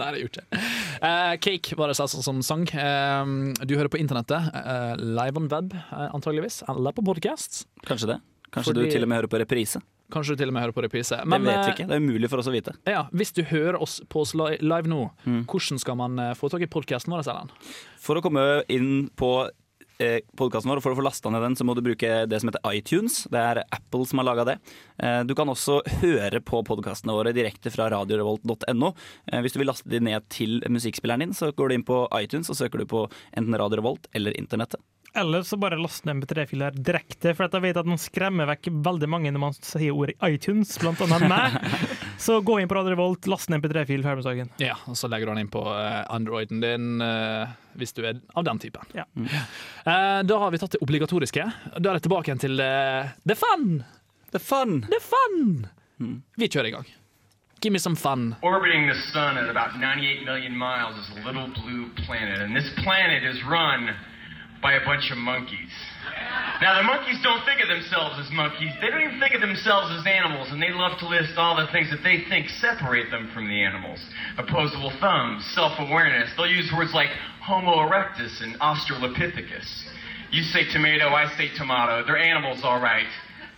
Nei, 0.00 0.08
det 0.16 0.22
gjorde 0.24 0.42
jeg. 0.42 0.62
Eh, 1.06 1.34
Cake 1.46 1.76
var 1.78 1.92
det 1.92 1.96
altså 2.02 2.20
som 2.24 2.40
sang. 2.44 2.64
Uh, 2.74 3.54
du 3.64 3.76
hører 3.78 3.92
på 3.92 4.00
internettet, 4.02 4.50
Uh, 4.60 4.92
live 4.98 5.38
on 5.38 5.46
web 5.50 5.72
eh, 5.74 6.08
antageligvis, 6.14 6.60
eller 6.68 6.92
på 6.94 7.02
podcast. 7.06 7.62
Kanskje 7.86 8.10
det. 8.14 8.18
Kanskje 8.52 8.72
Fordi- 8.74 8.84
du 8.90 8.92
til 8.92 9.06
og 9.06 9.08
med 9.10 9.20
hører 9.22 9.30
på 9.32 9.40
reprise. 9.40 9.80
Kanskje 10.10 10.34
du 10.36 10.42
til 10.42 10.50
og 10.50 10.54
med 10.56 10.62
hører 10.66 10.74
på 10.76 10.82
reprise. 10.84 11.16
det 11.22 11.30
vet 11.30 11.46
vi 11.46 11.54
eh, 11.54 11.72
ikke. 11.74 11.86
Det 11.88 11.96
er 11.96 12.02
umulig 12.04 12.30
for 12.32 12.42
oss 12.42 12.50
å 12.50 12.54
vite. 12.54 12.74
Ja, 12.90 13.06
Hvis 13.14 13.32
du 13.36 13.42
hører 13.46 13.80
oss 13.82 14.00
på 14.08 14.20
oss 14.26 14.34
live 14.34 14.86
nå, 14.90 15.10
Mm. 15.26 15.44
hvordan 15.46 15.78
skal 15.80 15.96
man 15.96 16.18
eh, 16.18 16.34
få 16.34 16.50
tak 16.50 16.62
i 16.62 16.66
podkasten 16.70 17.12
vår? 17.14 17.26
Ellen? 17.30 17.50
For 18.00 18.16
å 18.18 18.22
komme 18.24 18.42
inn 18.72 19.08
på 19.16 19.48
eh, 20.00 20.20
podkasten 20.36 20.70
vår, 20.72 20.80
og 20.80 20.84
for 20.86 20.94
å 20.94 20.98
få 20.98 21.04
lasta 21.04 21.30
ned 21.30 21.42
den, 21.44 21.56
så 21.58 21.64
må 21.68 21.74
du 21.76 21.82
bruke 21.84 22.26
det 22.26 22.40
som 22.40 22.48
heter 22.50 22.64
iTunes. 22.72 23.26
Det 23.30 23.38
er 23.38 23.62
Apple 23.70 24.06
som 24.08 24.18
har 24.22 24.28
laga 24.30 24.46
det. 24.48 24.56
Du 25.28 25.34
kan 25.36 25.48
også 25.52 25.80
høre 26.00 26.40
på 26.44 26.62
podkastene 26.64 27.12
våre 27.16 27.32
direkte 27.36 27.70
fra 27.72 27.90
radiorevolt.no. 27.92 28.92
Hvis 29.44 29.52
du 29.52 29.58
vil 29.60 29.68
laste 29.68 29.88
de 29.92 30.00
ned 30.00 30.24
til 30.32 30.60
musikkspilleren 30.68 31.20
din, 31.26 31.36
så 31.36 31.52
går 31.52 31.68
du 31.68 31.74
inn 31.76 31.84
på 31.88 32.02
iTunes 32.20 32.48
og 32.52 32.56
søker 32.56 32.80
du 32.82 32.86
på 32.88 33.04
enten 33.36 33.56
Radio 33.60 33.80
Revolt 33.80 34.08
eller 34.16 34.36
internettet. 34.40 34.80
Eller 35.12 35.42
så 35.42 35.56
bare 35.56 35.78
last 35.78 36.04
ned 36.04 36.16
MP3-filer 36.16 36.70
direkte, 36.70 37.32
for 37.34 37.48
at 37.48 37.54
jeg 37.56 37.64
vet 37.64 37.78
at 37.80 37.88
man 37.88 37.98
skremmer 37.98 38.46
vekk 38.52 38.68
veldig 38.86 39.08
mange 39.10 39.32
når 39.34 39.42
man 39.42 39.56
sier 39.56 39.96
ordet 39.96 40.14
iTunes, 40.22 40.76
blant 40.78 41.02
annet 41.02 41.26
meg. 41.30 41.56
Så 42.20 42.36
gå 42.44 42.58
inn 42.60 42.68
på 42.68 42.76
Radio 42.76 42.92
Revolt, 42.92 43.26
last 43.32 43.50
ned 43.50 43.62
MP3-fil, 43.62 44.04
ferdig 44.04 44.20
med 44.20 44.26
saken. 44.26 44.52
Ja, 44.60 44.74
og 44.86 44.98
så 44.98 45.08
legger 45.08 45.30
du 45.30 45.32
den 45.32 45.46
inn 45.46 45.50
på 45.52 45.62
eh, 45.72 46.02
Androiden 46.12 46.60
din 46.60 47.00
eh, 47.00 47.54
hvis 47.80 47.96
du 47.96 48.02
er 48.04 48.20
av 48.36 48.44
den 48.44 48.60
typen. 48.60 48.84
Ja. 48.92 49.06
Eh, 49.16 50.20
da 50.28 50.38
har 50.42 50.52
vi 50.52 50.60
tatt 50.60 50.76
det 50.76 50.82
obligatoriske. 50.84 51.46
Da 51.78 51.80
er 51.80 51.96
det 51.96 52.04
tilbake 52.04 52.28
igjen 52.28 52.42
til 52.44 52.60
the 52.60 53.38
fun! 53.40 53.80
The 54.36 54.42
fun! 54.42 54.82
The 54.92 55.00
fun! 55.00 55.64
Vi 56.36 56.50
kjører 56.52 56.68
i 56.68 56.74
gang. 56.76 56.92
Give 57.64 57.72
me 57.72 57.80
some 57.80 57.96
fun. 57.96 58.36
Orbiting 58.42 58.86
the 58.86 59.00
sun 59.12 59.36
at 59.36 59.48
about 59.48 59.80
98 59.80 60.24
million 60.24 60.56
miles 60.56 60.96
is 61.00 61.10
a 61.16 61.26
little 61.26 61.48
blue 61.64 61.88
planet, 62.04 62.40
and 62.40 62.56
this 62.56 62.68
planet 62.84 63.24
is 63.24 63.42
run 63.44 63.90
by 64.62 64.74
a 64.74 64.84
bunch 64.84 65.10
of 65.10 65.18
monkeys. 65.18 65.72
Now, 66.60 66.76
the 66.76 66.84
monkeys 66.84 67.16
don't 67.22 67.44
think 67.44 67.62
of 67.62 67.68
themselves 67.68 68.20
as 68.20 68.30
monkeys. 68.30 68.70
They 68.80 68.88
don't 68.90 69.00
even 69.00 69.20
think 69.20 69.34
of 69.34 69.40
themselves 69.40 69.90
as 69.96 70.06
animals, 70.06 70.48
and 70.52 70.60
they 70.60 70.70
love 70.70 70.98
to 71.00 71.08
list 71.08 71.32
all 71.36 71.56
the 71.56 71.66
things 71.72 71.88
that 71.90 72.04
they 72.04 72.24
think 72.28 72.48
separate 72.60 73.10
them 73.10 73.30
from 73.32 73.48
the 73.48 73.62
animals. 73.62 73.98
Opposable 74.36 74.92
thumbs, 75.00 75.44
self-awareness. 75.54 76.30
They'll 76.36 76.46
use 76.46 76.70
words 76.76 76.92
like 76.92 77.08
Homo 77.40 77.88
erectus 77.88 78.42
and 78.42 78.60
Australopithecus. 78.60 79.88
You 80.30 80.42
say 80.42 80.70
tomato, 80.70 81.08
I 81.08 81.34
say 81.36 81.48
tomato. 81.56 82.04
They're 82.04 82.18
animals, 82.18 82.60
all 82.62 82.80
right. 82.80 83.08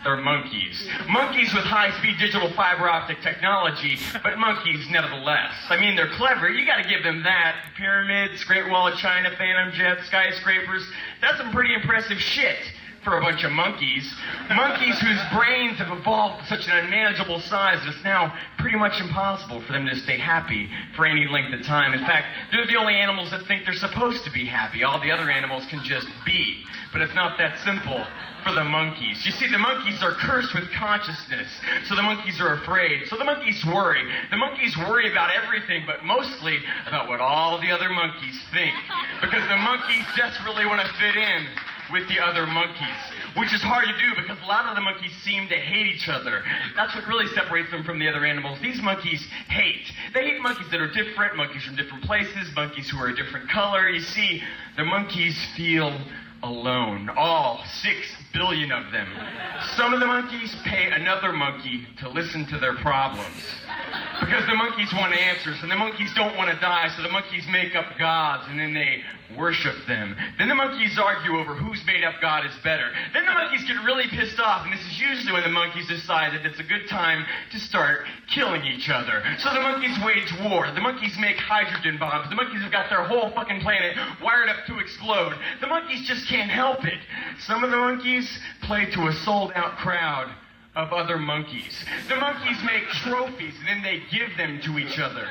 They're 0.05 0.17
monkeys. 0.17 0.89
Monkeys 1.09 1.55
with 1.55 1.65
high-speed 1.65 2.19
digital 2.19 2.53
fiber 2.55 2.89
optic 2.89 3.21
technology, 3.23 3.99
but 4.23 4.37
monkeys 4.37 4.89
nevertheless. 4.91 5.55
I 5.69 5.79
mean, 5.79 5.95
they're 5.95 6.11
clever. 6.11 6.49
You 6.49 6.67
got 6.67 6.83
to 6.83 6.89
give 6.89 7.05
them 7.05 7.23
that. 7.23 7.71
Pyramids, 7.77 8.43
Great 8.45 8.69
Wall 8.69 8.89
of 8.89 8.99
China, 8.99 9.31
Phantom 9.39 9.73
Jets, 9.73 10.07
skyscrapers. 10.07 10.85
That's 11.21 11.39
some 11.39 11.53
pretty 11.53 11.75
impressive 11.75 12.19
shit 12.19 12.59
for 13.05 13.19
a 13.19 13.21
bunch 13.21 13.45
of 13.45 13.53
monkeys. 13.53 14.15
Monkeys 14.49 14.99
whose 15.01 15.21
brains 15.35 15.79
have 15.79 15.97
evolved 15.97 16.43
to 16.43 16.47
such 16.47 16.69
an 16.69 16.85
unmanageable 16.85 17.41
size 17.41 17.83
that 17.83 17.95
it's 17.95 18.05
now 18.05 18.33
pretty 18.59 18.79
much 18.79 19.01
impossible 19.01 19.61
for 19.63 19.73
them 19.73 19.87
to 19.87 19.97
stay 19.97 20.19
happy 20.19 20.69
for 20.95 21.05
any 21.05 21.27
length 21.27 21.53
of 21.53 21.67
time. 21.67 21.95
In 21.95 22.01
fact, 22.01 22.27
they're 22.53 22.67
the 22.67 22.77
only 22.77 22.95
animals 22.95 23.31
that 23.31 23.45
think 23.47 23.65
they're 23.65 23.75
supposed 23.75 24.25
to 24.25 24.31
be 24.31 24.47
happy. 24.47 24.85
All 24.85 25.01
the 25.01 25.11
other 25.11 25.31
animals 25.31 25.67
can 25.67 25.83
just 25.83 26.07
be. 26.25 26.65
But 26.93 27.03
it's 27.03 27.15
not 27.15 27.39
that 27.39 27.59
simple 27.65 28.07
for 28.45 28.53
the 28.53 28.65
monkeys. 28.65 29.25
You 29.25 29.33
see, 29.33 29.49
the 29.49 29.59
monkeys 29.59 30.03
are 30.03 30.13
cursed 30.13 30.55
with 30.55 30.71
consciousness, 30.73 31.49
so 31.87 31.95
the 31.95 32.03
monkeys 32.03 32.41
are 32.41 32.55
afraid. 32.55 33.07
So 33.09 33.17
the 33.17 33.25
monkeys 33.25 33.65
worry. 33.65 34.03
The 34.31 34.37
monkeys 34.37 34.77
worry 34.77 35.11
about 35.11 35.31
everything, 35.35 35.85
but 35.87 36.05
mostly 36.05 36.59
about 36.87 37.09
what 37.09 37.21
all 37.21 37.61
the 37.61 37.71
other 37.71 37.89
monkeys 37.89 38.39
think. 38.53 38.75
Because 39.21 39.47
the 39.49 39.57
monkeys 39.57 40.05
desperately 40.17 40.67
want 40.67 40.83
to 40.83 40.93
fit 40.95 41.17
in 41.17 41.47
with 41.91 42.09
the 42.09 42.21
other 42.23 42.47
monkeys, 42.47 43.01
which 43.37 43.53
is 43.53 43.63
hard 43.63 43.87
to 43.87 43.97
do 43.99 44.21
because 44.21 44.39
a 44.43 44.47
lot 44.47 44.67
of 44.67 44.75
the 44.77 44.81
monkeys 44.81 45.13
seem 45.23 45.49
to 45.49 45.57
hate 45.57 45.87
each 45.87 46.09
other. 46.09 46.43
That's 46.77 46.95
what 46.95 47.07
really 47.07 47.27
separates 47.29 47.71
them 47.71 47.85
from 47.85 47.99
the 47.99 48.09
other 48.09 48.25
animals. 48.25 48.59
These 48.61 48.81
monkeys 48.83 49.27
hate. 49.49 49.91
They 50.15 50.31
hate 50.31 50.43
monkeys 50.43 50.71
that 50.71 50.81
are 50.81 50.93
different, 50.93 51.37
monkeys 51.37 51.65
from 51.65 51.77
different 51.77 52.05
places, 52.05 52.51
monkeys 52.55 52.89
who 52.91 52.99
are 52.99 53.09
a 53.09 53.17
different 53.17 53.49
color. 53.51 53.89
You 53.89 54.01
see, 54.01 54.43
the 54.77 54.85
monkeys 54.85 55.39
feel 55.57 55.99
alone. 56.43 57.09
All 57.17 57.63
six 57.81 57.99
billion 58.33 58.73
of 58.73 58.91
them. 58.93 59.09
Some 59.77 59.95
of 59.95 60.01
the 60.01 60.07
monkeys 60.07 60.55
pay 60.65 60.91
another 60.91 61.33
monkey 61.33 61.87
to 62.01 62.09
listen 62.09 62.47
to 62.47 62.59
their 62.59 62.75
problems. 62.77 63.45
Because 64.21 64.47
the 64.47 64.55
monkeys 64.55 64.93
want 64.93 65.15
answers, 65.15 65.59
and 65.63 65.71
the 65.71 65.77
monkeys 65.77 66.13
don't 66.15 66.37
want 66.37 66.51
to 66.51 66.59
die, 66.61 66.89
so 66.97 67.03
the 67.03 67.11
monkeys 67.11 67.45
make 67.51 67.75
up 67.75 67.87
gods, 67.99 68.45
and 68.49 68.59
then 68.59 68.73
they 68.75 69.03
worship 69.37 69.75
them. 69.87 70.17
Then 70.39 70.49
the 70.49 70.55
monkeys 70.55 70.99
argue 70.99 71.39
over 71.39 71.55
who's 71.55 71.85
made 71.87 72.05
up 72.05 72.15
god 72.21 72.47
is 72.47 72.53
better. 72.63 72.91
Then 73.13 73.25
the 73.27 73.33
monkeys 73.33 73.65
get 73.65 73.83
really 73.85 74.07
pissed 74.09 74.39
off, 74.41 74.65
and 74.65 74.73
this 74.73 74.85
is 74.87 75.01
usually 75.01 75.33
when 75.33 75.43
the 75.43 75.49
monkeys 75.49 75.89
decide 75.89 76.33
that 76.33 76.47
it's 76.47 76.61
a 76.61 76.65
good 76.65 76.89
time 76.89 77.25
to 77.51 77.61
start 77.61 78.07
killing 78.29 78.65
each 78.65 78.89
other. 78.89 79.23
So 79.39 79.53
the 79.53 79.61
monkeys 79.61 79.97
wage 80.05 80.33
war. 80.45 80.71
The 80.73 80.81
monkeys 80.81 81.17
make 81.19 81.37
hydrogen 81.37 81.99
bombs. 81.99 82.29
The 82.29 82.37
monkeys 82.37 82.63
have 82.63 82.73
got 82.73 82.89
their 82.91 83.05
whole 83.05 83.31
fucking 83.31 83.61
planet 83.61 83.97
wired 84.23 84.49
up 84.49 84.67
to 84.67 84.79
explode. 84.79 85.35
The 85.61 85.67
monkeys 85.67 86.07
just 86.07 86.29
can't 86.29 86.51
help 86.51 86.85
it. 86.85 86.99
Some 87.41 87.65
of 87.65 87.71
the 87.71 87.77
monkeys 87.77 88.29
play 88.63 88.87
to 88.87 89.09
a 89.09 89.13
sold 89.13 89.53
out 89.55 89.77
crowd 89.79 90.33
of 90.75 90.93
other 90.93 91.19
monkeys. 91.19 91.85
The 92.09 92.17
monkeys 92.17 92.57
make 92.65 92.85
trophies 93.05 93.55
and 93.59 93.69
then 93.69 93.83
they 93.83 94.03
give 94.11 94.37
them 94.37 94.61
to 94.63 94.79
each 94.79 94.99
other. 94.99 95.29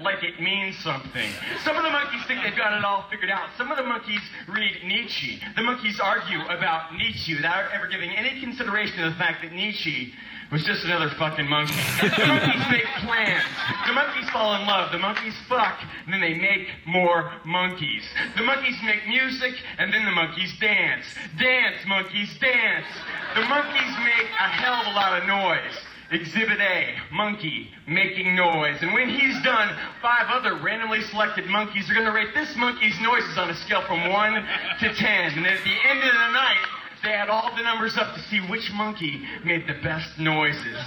Like 0.00 0.22
it 0.22 0.40
means 0.40 0.76
something. 0.78 1.30
Some 1.64 1.76
of 1.76 1.84
the 1.84 1.90
monkeys 1.90 2.24
think 2.26 2.42
they've 2.42 2.56
got 2.56 2.76
it 2.76 2.84
all 2.84 3.06
figured 3.10 3.30
out. 3.30 3.48
Some 3.56 3.70
of 3.70 3.76
the 3.76 3.84
monkeys 3.84 4.20
read 4.48 4.82
Nietzsche. 4.84 5.40
The 5.56 5.62
monkeys 5.62 6.00
argue 6.00 6.40
about 6.46 6.94
Nietzsche 6.96 7.34
without 7.34 7.72
ever 7.72 7.86
giving 7.88 8.10
any 8.10 8.40
consideration 8.40 8.98
to 9.02 9.10
the 9.10 9.16
fact 9.16 9.42
that 9.42 9.52
Nietzsche 9.52 10.12
was 10.52 10.64
just 10.64 10.84
another 10.84 11.10
fucking 11.18 11.48
monkey. 11.48 11.74
The 12.00 12.26
monkeys 12.26 12.62
make 12.70 12.84
plans. 13.02 13.44
The 13.86 13.92
monkeys 13.92 14.28
fall 14.30 14.54
in 14.54 14.66
love. 14.66 14.92
The 14.92 14.98
monkeys 14.98 15.34
fuck. 15.48 15.78
And 16.04 16.12
then 16.12 16.20
they 16.20 16.34
make 16.34 16.68
more 16.86 17.32
monkeys. 17.44 18.04
The 18.36 18.42
monkeys 18.42 18.76
make 18.84 19.06
music, 19.08 19.54
and 19.78 19.92
then 19.92 20.04
the 20.04 20.12
monkeys 20.12 20.52
dance. 20.60 21.04
Dance, 21.38 21.76
monkeys, 21.86 22.38
dance. 22.38 22.86
The 23.34 23.42
monkeys 23.46 23.92
make 24.04 24.28
a 24.30 24.48
hell 24.48 24.74
of 24.74 24.86
a 24.86 24.94
lot 24.94 25.20
of 25.20 25.26
noise. 25.26 25.74
Exhibit 26.10 26.60
A, 26.60 26.94
monkey 27.12 27.68
making 27.88 28.36
noise. 28.36 28.76
And 28.82 28.92
when 28.92 29.08
he's 29.08 29.42
done, 29.42 29.76
five 30.02 30.26
other 30.28 30.62
randomly 30.62 31.00
selected 31.02 31.46
monkeys 31.46 31.90
are 31.90 31.94
going 31.94 32.06
to 32.06 32.12
rate 32.12 32.34
this 32.34 32.54
monkey's 32.56 32.98
noises 33.00 33.38
on 33.38 33.50
a 33.50 33.54
scale 33.54 33.82
from 33.86 34.08
1 34.08 34.32
to 34.80 34.94
10. 34.94 35.38
And 35.38 35.46
at 35.46 35.64
the 35.64 35.76
end 35.88 35.98
of 35.98 36.12
the 36.12 36.30
night, 36.32 36.66
they 37.02 37.10
add 37.10 37.28
all 37.28 37.54
the 37.56 37.62
numbers 37.62 37.96
up 37.96 38.14
to 38.14 38.20
see 38.22 38.40
which 38.48 38.70
monkey 38.74 39.26
made 39.44 39.66
the 39.66 39.74
best 39.82 40.18
noises. 40.18 40.78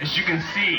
As 0.00 0.16
you 0.16 0.24
can 0.24 0.42
see, 0.54 0.78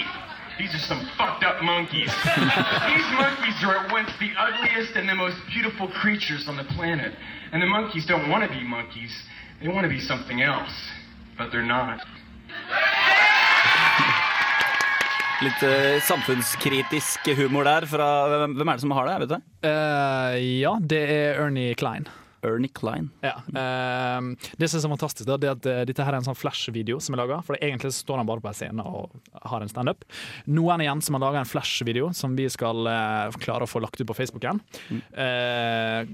these 0.57 0.73
are 0.73 0.79
some 0.79 1.05
fucked 1.17 1.43
up 1.43 1.61
monkeys. 1.61 2.13
These 2.25 3.07
monkeys 3.17 3.63
are 3.63 3.77
at 3.77 3.91
once 3.91 4.09
the 4.19 4.31
ugliest 4.37 4.95
and 4.95 5.07
the 5.07 5.15
most 5.15 5.37
beautiful 5.51 5.87
creatures 5.89 6.47
on 6.47 6.57
the 6.57 6.63
planet. 6.63 7.13
And 7.51 7.61
the 7.61 7.67
monkeys 7.67 8.05
don't 8.05 8.29
want 8.29 8.49
to 8.49 8.49
be 8.49 8.63
monkeys. 8.63 9.11
They 9.61 9.67
want 9.67 9.83
to 9.83 9.89
be 9.89 9.99
something 9.99 10.41
else. 10.41 10.71
But 11.37 11.51
they're 11.51 11.61
not. 11.61 12.01
Litt 15.43 15.63
uh, 15.67 15.97
samfunnskritisk 16.07 17.27
humor 17.35 17.67
der. 17.67 17.87
Fra, 17.91 18.05
hvem, 18.31 18.53
hvem 18.55 18.69
er 18.71 18.77
det 18.77 18.85
som 18.85 18.93
har 18.95 19.09
det? 19.09 19.15
vet 19.25 19.33
du? 19.33 19.49
Uh, 19.67 20.35
ja, 20.39 20.77
det 20.79 21.01
er 21.11 21.41
Ernie 21.43 21.75
Klein. 21.75 22.07
Ernie 22.45 22.71
Klein. 22.71 23.09
Ja. 23.25 23.33
Uh, 23.49 24.35
det 24.55 24.69
som 24.69 24.79
er 24.79 24.83
så 24.85 24.91
fantastisk, 24.91 25.27
det 25.27 25.49
er 25.49 25.55
at 25.57 25.67
eh, 25.69 25.81
dette 25.89 26.05
her 26.05 26.13
er 26.13 26.21
en 26.21 26.27
sånn 26.27 26.37
flash-video 26.37 27.01
som 27.03 27.15
er 27.15 27.23
laga. 27.23 27.41
For 27.45 27.59
egentlig 27.59 27.91
står 27.97 28.21
han 28.21 28.29
bare 28.29 28.43
på 28.43 28.51
en 28.51 28.57
scene 28.57 28.85
og 28.85 29.15
har 29.51 29.63
en 29.65 29.71
standup. 29.71 30.05
han 30.45 30.83
igjen 30.85 31.03
som 31.03 31.17
har 31.17 31.25
laga 31.25 31.41
en 31.41 31.49
flash-video 31.49 32.11
som 32.15 32.37
vi 32.39 32.47
skal 32.51 32.87
uh, 32.87 33.35
klare 33.41 33.67
å 33.67 33.69
få 33.69 33.81
lagt 33.83 33.99
ut 33.99 34.07
på 34.07 34.17
Facebooken. 34.17 34.61
Uh, 35.11 36.05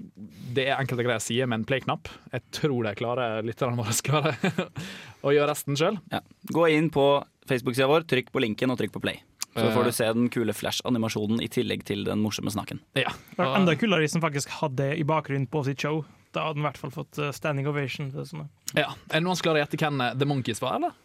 det 0.55 0.65
er 0.65 0.79
enkelte 0.79 1.05
greier 1.05 1.21
sider 1.23 1.51
med 1.51 1.61
en 1.61 1.67
play-knapp. 1.69 2.09
Jeg 2.33 2.47
tror 2.61 2.87
de 2.87 2.95
klarer 2.97 3.45
lytterne 3.45 3.77
våre 3.77 3.93
klarer 4.01 4.39
å 5.25 5.35
gjøre 5.35 5.51
resten 5.53 5.77
sjøl. 5.77 6.01
Ja. 6.13 6.23
Gå 6.51 6.71
inn 6.73 6.89
på 6.93 7.05
Facebook-sida 7.51 7.87
vår, 7.91 8.07
trykk 8.09 8.31
på 8.33 8.41
linken 8.43 8.71
og 8.73 8.79
trykk 8.81 8.95
på 8.97 9.03
play. 9.03 9.19
Så 9.51 9.65
Eh. 9.67 9.73
får 9.75 9.83
du 9.83 9.91
se 9.91 10.05
den 10.15 10.29
kule 10.31 10.53
flash-animasjonen 10.55 11.41
i 11.43 11.49
tillegg 11.51 11.83
til 11.83 12.05
den 12.07 12.21
morsomme 12.23 12.51
snakken. 12.53 12.79
Ja. 12.95 13.11
Det 13.35 13.37
var 13.43 13.57
enda 13.59 13.75
kulere 13.75 14.05
hvis 14.05 14.13
han 14.15 14.23
faktisk 14.23 14.47
hadde 14.61 14.77
det 14.79 14.91
i 15.01 15.03
bakgrunnen 15.03 15.49
på 15.51 15.65
sitt 15.67 15.81
show. 15.83 16.05
Da 16.31 16.45
hadde 16.45 16.55
den 16.61 16.63
i 16.63 16.67
hvert 16.69 16.77
fall 16.79 16.93
fått 16.95 17.19
eh, 17.19 17.33
standing 17.35 17.67
ovation. 17.67 18.09
Det 18.15 18.23
sånn. 18.29 18.47
ja. 18.73 18.87
Er 19.11 19.19
det 19.19 19.23
noen 19.25 19.35
som 19.35 19.43
klarer 19.49 19.59
å 19.59 19.65
gjette 19.67 19.81
hvem 19.83 19.99
eh, 20.05 20.13
The 20.15 20.25
Monkeys 20.31 20.61
var, 20.63 20.77
eller? 20.79 20.95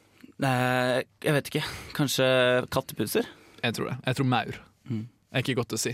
Eh, 0.46 1.02
jeg 1.26 1.32
vet 1.34 1.50
ikke. 1.50 1.64
Kanskje 1.96 2.28
kattepuser? 2.70 3.26
Jeg 3.64 3.74
tror 3.74 3.90
det. 3.90 3.98
Jeg 4.06 4.14
tror 4.20 4.26
maur. 4.30 4.62
Er 5.34 5.42
ikke 5.42 5.56
godt 5.58 5.74
å 5.74 5.78
si. 5.82 5.90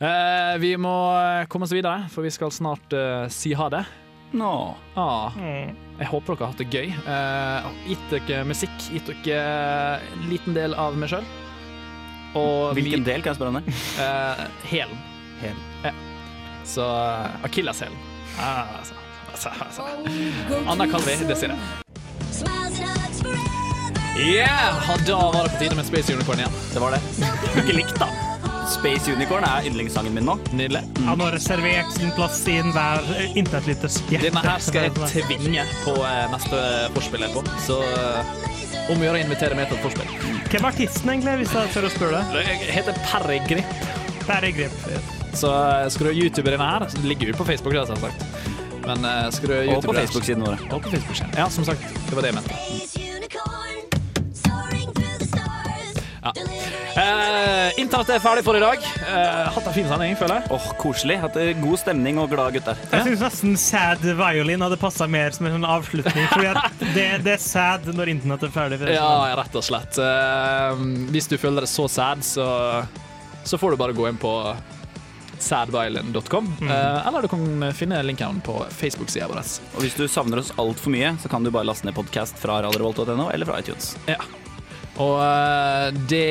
Eh, 0.00 0.56
vi 0.58 0.72
må 0.80 0.94
eh, 1.20 1.44
komme 1.52 1.68
oss 1.68 1.74
videre, 1.76 2.08
for 2.10 2.24
vi 2.24 2.30
skal 2.34 2.50
snart 2.50 2.92
eh, 2.96 3.28
si 3.28 3.52
ha 3.52 3.68
det. 3.68 3.84
Nå. 4.32 4.74
Ah, 4.98 5.36
jeg 5.38 6.08
håper 6.10 6.34
dere 6.34 6.46
har 6.46 6.52
hatt 6.52 6.60
det 6.60 6.68
gøy. 6.72 6.90
Eh, 6.92 7.68
gitt 7.92 8.10
dere 8.12 8.44
musikk, 8.48 8.74
gitt 8.92 9.12
dere 9.24 10.00
en 10.12 10.26
liten 10.30 10.56
del 10.56 10.74
av 10.74 10.96
meg 10.98 11.12
sjøl. 11.12 11.24
Hvilken 12.76 13.06
del, 13.06 13.22
kan 13.24 13.32
jeg 13.32 13.38
spørre 13.38 13.54
om 13.54 13.60
det? 13.60 13.76
Eh, 14.02 14.44
hælen. 14.72 14.98
Hel. 15.40 15.64
Ja. 15.84 15.92
Så 16.66 16.82
uh, 16.82 17.44
akilleshælen. 17.44 17.96
Ah, 18.40 18.78
altså, 18.78 18.94
altså, 19.32 19.48
altså. 19.48 19.82
Anna 20.66 20.86
Kalvi, 20.86 21.16
det 21.20 21.28
Desiree. 21.28 21.56
Yeah! 24.16 24.96
Da 25.06 25.16
var 25.16 25.44
det 25.44 25.50
på 25.50 25.58
tide 25.58 25.76
med 25.76 25.86
Space 25.86 26.14
Unicorn 26.14 26.38
igjen. 26.38 26.52
Det 26.74 26.80
var 26.80 26.90
det. 26.90 27.00
Ikke 27.60 27.76
likte 27.76 28.00
da. 28.00 28.35
Space 28.70 29.12
Unicorn 29.12 29.44
er 29.46 29.66
yndlingssangen 29.68 30.14
min 30.14 30.26
nå. 30.26 30.36
Nydelig. 30.56 30.82
Han 31.06 31.20
har 31.22 31.34
reservert 31.36 31.92
sin 31.94 32.10
plass 32.16 32.40
i 32.50 32.58
enhver 32.60 33.06
eh, 33.14 33.36
internettlytters 33.38 34.00
hjerte. 34.10 34.26
Denne 34.26 34.42
her 34.44 34.62
skal 34.64 34.88
jeg 34.88 35.10
tvinge 35.12 35.66
på 35.84 35.94
eh, 36.02 36.24
neste 36.34 36.62
forspill 36.96 37.26
jeg 37.26 37.30
er 37.30 37.36
på. 37.36 37.44
Så 37.66 37.78
eh, 37.86 38.32
om 38.90 38.98
å 38.98 39.06
gjøre 39.06 39.20
å 39.20 39.24
invitere 39.24 39.58
meg 39.58 39.70
til 39.70 39.78
et 39.78 39.86
forspill. 39.86 40.10
Hvem 40.46 40.60
er 40.62 40.70
artisten, 40.70 41.12
egentlig, 41.14 41.36
hvis 41.42 41.54
jeg 41.58 41.74
tør 41.74 41.88
å 41.88 41.92
spørre 41.94 42.24
det? 42.34 42.44
Jeg 42.46 42.74
heter 42.80 43.00
Perregrip. 43.06 43.78
Perregrip. 44.26 44.76
Så 45.36 45.50
skal 45.92 46.10
du 46.10 46.12
youtube 46.24 46.50
denne 46.50 46.66
her, 46.66 46.86
så 46.90 47.02
ligger 47.04 47.32
jo 47.32 47.38
på 47.38 47.46
Facebook, 47.48 47.74
det 47.76 47.82
har 47.82 47.92
jeg 47.92 48.06
sagt. 48.08 48.54
Men 48.86 49.04
eh, 49.04 49.30
skal 49.34 49.48
du 49.48 49.56
Og 49.74 49.82
på 49.84 49.92
Facebook-siden 49.92 50.46
vår. 50.46 50.58
Og 50.70 50.82
på 50.82 50.90
Facebook-siden. 50.90 51.34
Ja, 51.38 51.50
som 51.50 51.64
sagt, 51.64 51.82
det 52.06 52.14
var 52.14 52.22
det 52.22 52.34
jeg 52.34 52.38
mente. 52.40 52.54
Ja. 56.26 56.75
Eh, 56.96 57.80
internett 57.80 58.08
er 58.14 58.20
ferdig 58.24 58.42
for 58.46 58.56
i 58.56 58.60
dag. 58.62 58.84
Eh, 59.04 59.48
hatt 59.52 59.66
en 59.68 59.74
fin 59.74 59.88
sending, 59.88 60.14
føler 60.16 60.38
jeg. 60.40 60.50
Åh, 60.56 60.68
Koselig. 60.80 61.18
Hatt 61.20 61.34
det 61.36 61.50
god 61.60 61.80
stemning 61.82 62.20
og 62.22 62.30
glade 62.32 62.54
gutter. 62.56 62.78
Jeg 62.88 63.04
syns 63.10 63.24
nesten 63.26 63.58
Sad 63.60 64.06
Violin 64.16 64.64
hadde 64.64 64.78
passa 64.80 65.08
mer 65.10 65.34
som 65.36 65.48
en 65.48 65.58
sånn 65.58 65.68
avslutning. 65.68 66.28
Fordi 66.32 66.48
at 66.54 66.86
det, 66.94 67.04
det 67.26 67.34
er 67.36 67.42
sad 67.42 67.84
når 67.92 68.14
internett 68.14 68.46
er 68.48 68.54
ferdig. 68.54 68.78
for 68.80 68.92
Ja, 68.94 69.10
rett 69.36 69.58
og 69.60 69.66
slett. 69.66 69.98
Eh, 70.00 70.86
hvis 71.12 71.28
du 71.28 71.36
føler 71.42 71.66
deg 71.66 71.72
så 71.74 71.84
sad, 71.92 72.24
så, 72.24 72.48
så 73.44 73.60
får 73.60 73.76
du 73.76 73.82
bare 73.84 73.96
gå 73.96 74.08
inn 74.08 74.22
på 74.22 74.32
sadviolin.com. 75.36 76.48
Eh, 76.64 77.06
eller 77.10 77.22
du 77.22 77.28
kan 77.28 77.68
finne 77.76 78.00
linken 78.08 78.40
på 78.40 78.56
Facebook-sida 78.72 79.28
vår. 79.28 79.44
Og 79.76 79.84
hvis 79.84 79.98
du 80.00 80.06
savner 80.08 80.40
oss 80.40 80.54
altfor 80.56 80.96
mye, 80.96 81.12
så 81.20 81.28
kan 81.28 81.44
du 81.44 81.52
bare 81.52 81.68
laste 81.68 81.84
ned 81.84 81.98
podkast 81.98 82.40
fra 82.40 82.62
radiorevolt.no 82.64 83.28
eller 83.36 83.52
fra 83.52 83.60
iTunes. 83.60 83.92
Ja. 84.08 84.16
Og 85.02 85.18
uh, 85.20 85.90
det 86.08 86.24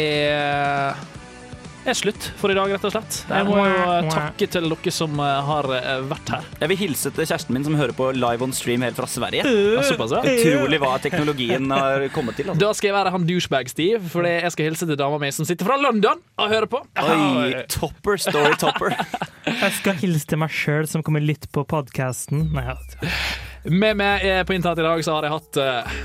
er 1.86 1.98
slutt 1.98 2.32
for 2.40 2.50
i 2.50 2.56
dag, 2.58 2.72
rett 2.74 2.86
og 2.88 2.94
slett. 2.96 3.18
Jeg 3.30 3.46
må 3.46 3.60
jo 3.62 3.74
eh, 3.78 4.08
takke 4.10 4.48
til 4.50 4.66
dere 4.72 4.94
som 4.94 5.20
eh, 5.22 5.34
har 5.50 5.68
vært 6.10 6.32
her. 6.34 6.48
Jeg 6.64 6.72
vil 6.72 6.80
hilse 6.80 7.12
til 7.14 7.28
kjæresten 7.30 7.54
min 7.54 7.68
som 7.68 7.78
hører 7.78 7.94
på 7.94 8.08
live 8.18 8.42
on 8.42 8.56
stream 8.58 8.82
helt 8.82 8.98
fra 8.98 9.06
Sverige. 9.10 9.46
Såpass, 9.86 10.16
ja. 10.18 10.24
Utrolig 10.26 10.80
hva 10.82 10.96
teknologien 11.04 11.70
har 11.70 12.08
kommet 12.16 12.40
til. 12.40 12.50
Altså. 12.50 12.64
Da 12.64 12.72
skal 12.74 12.90
jeg 12.90 12.98
være 12.98 13.14
han 13.14 13.30
douchebag-Steve, 13.30 14.02
fordi 14.16 14.34
jeg 14.34 14.56
skal 14.58 14.70
hilse 14.72 14.90
til 14.90 15.00
dama 15.04 15.22
mi 15.22 15.30
som 15.36 15.46
sitter 15.46 15.70
fra 15.70 15.78
London 15.78 16.26
og 16.42 16.56
hører 16.56 16.70
på. 16.74 16.82
Oi, 17.06 17.54
topper, 17.70 18.18
story 18.18 18.58
topper. 18.62 18.98
Jeg 19.46 19.76
skal 19.78 19.94
hilse 20.02 20.26
til 20.26 20.40
meg 20.42 20.50
sjøl, 20.50 20.88
som 20.90 21.04
kommer 21.06 21.22
litt 21.22 21.46
på 21.54 21.62
podkasten. 21.70 22.48
Med 22.50 24.02
meg 24.02 24.26
på 24.50 24.58
internett 24.58 24.82
i 24.82 24.90
dag 24.90 25.06
så 25.06 25.20
har 25.20 25.30
jeg 25.30 25.36
hatt 25.38 25.60
uh, 25.62 25.98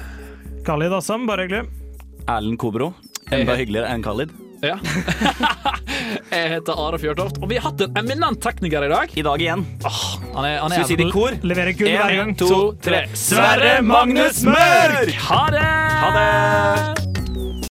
Khalid 0.68 1.00
Assam, 1.00 1.24
bare 1.28 1.48
hyggelig. 1.48 1.79
Erlend 2.36 2.60
Kobro. 2.60 2.92
Enda 3.30 3.56
hyggeligere 3.58 3.90
enn 3.94 4.04
Khalid. 4.04 4.32
Ja. 4.60 4.76
jeg 6.34 6.48
heter 6.54 6.80
Are 6.84 6.98
Fjørtoft, 7.00 7.40
og 7.40 7.48
vi 7.48 7.56
har 7.56 7.70
hatt 7.70 7.84
en 7.86 8.00
eminent 8.02 8.42
tekniker 8.44 8.84
i 8.84 8.90
dag. 8.92 9.14
I 9.16 9.24
dag 9.24 9.44
igjen. 9.46 9.64
han 9.82 10.44
er, 10.44 10.58
han 10.60 10.74
er 10.74 10.74
Skal 10.74 10.84
vi 10.84 10.88
si 10.92 10.98
det 11.00 11.08
i 11.08 11.14
kor? 11.14 11.38
Leverer 11.42 11.76
gull 11.78 11.94
hver 11.96 12.16
gang. 12.18 12.34
En, 12.34 12.40
to, 12.40 12.62
tre. 12.84 13.04
Sverre 13.16 13.78
Magnus 13.86 14.42
Mørk! 14.48 15.14
Ha 15.30 15.44
det! 15.56 15.68
Ha 16.04 16.10
det! 16.18 17.09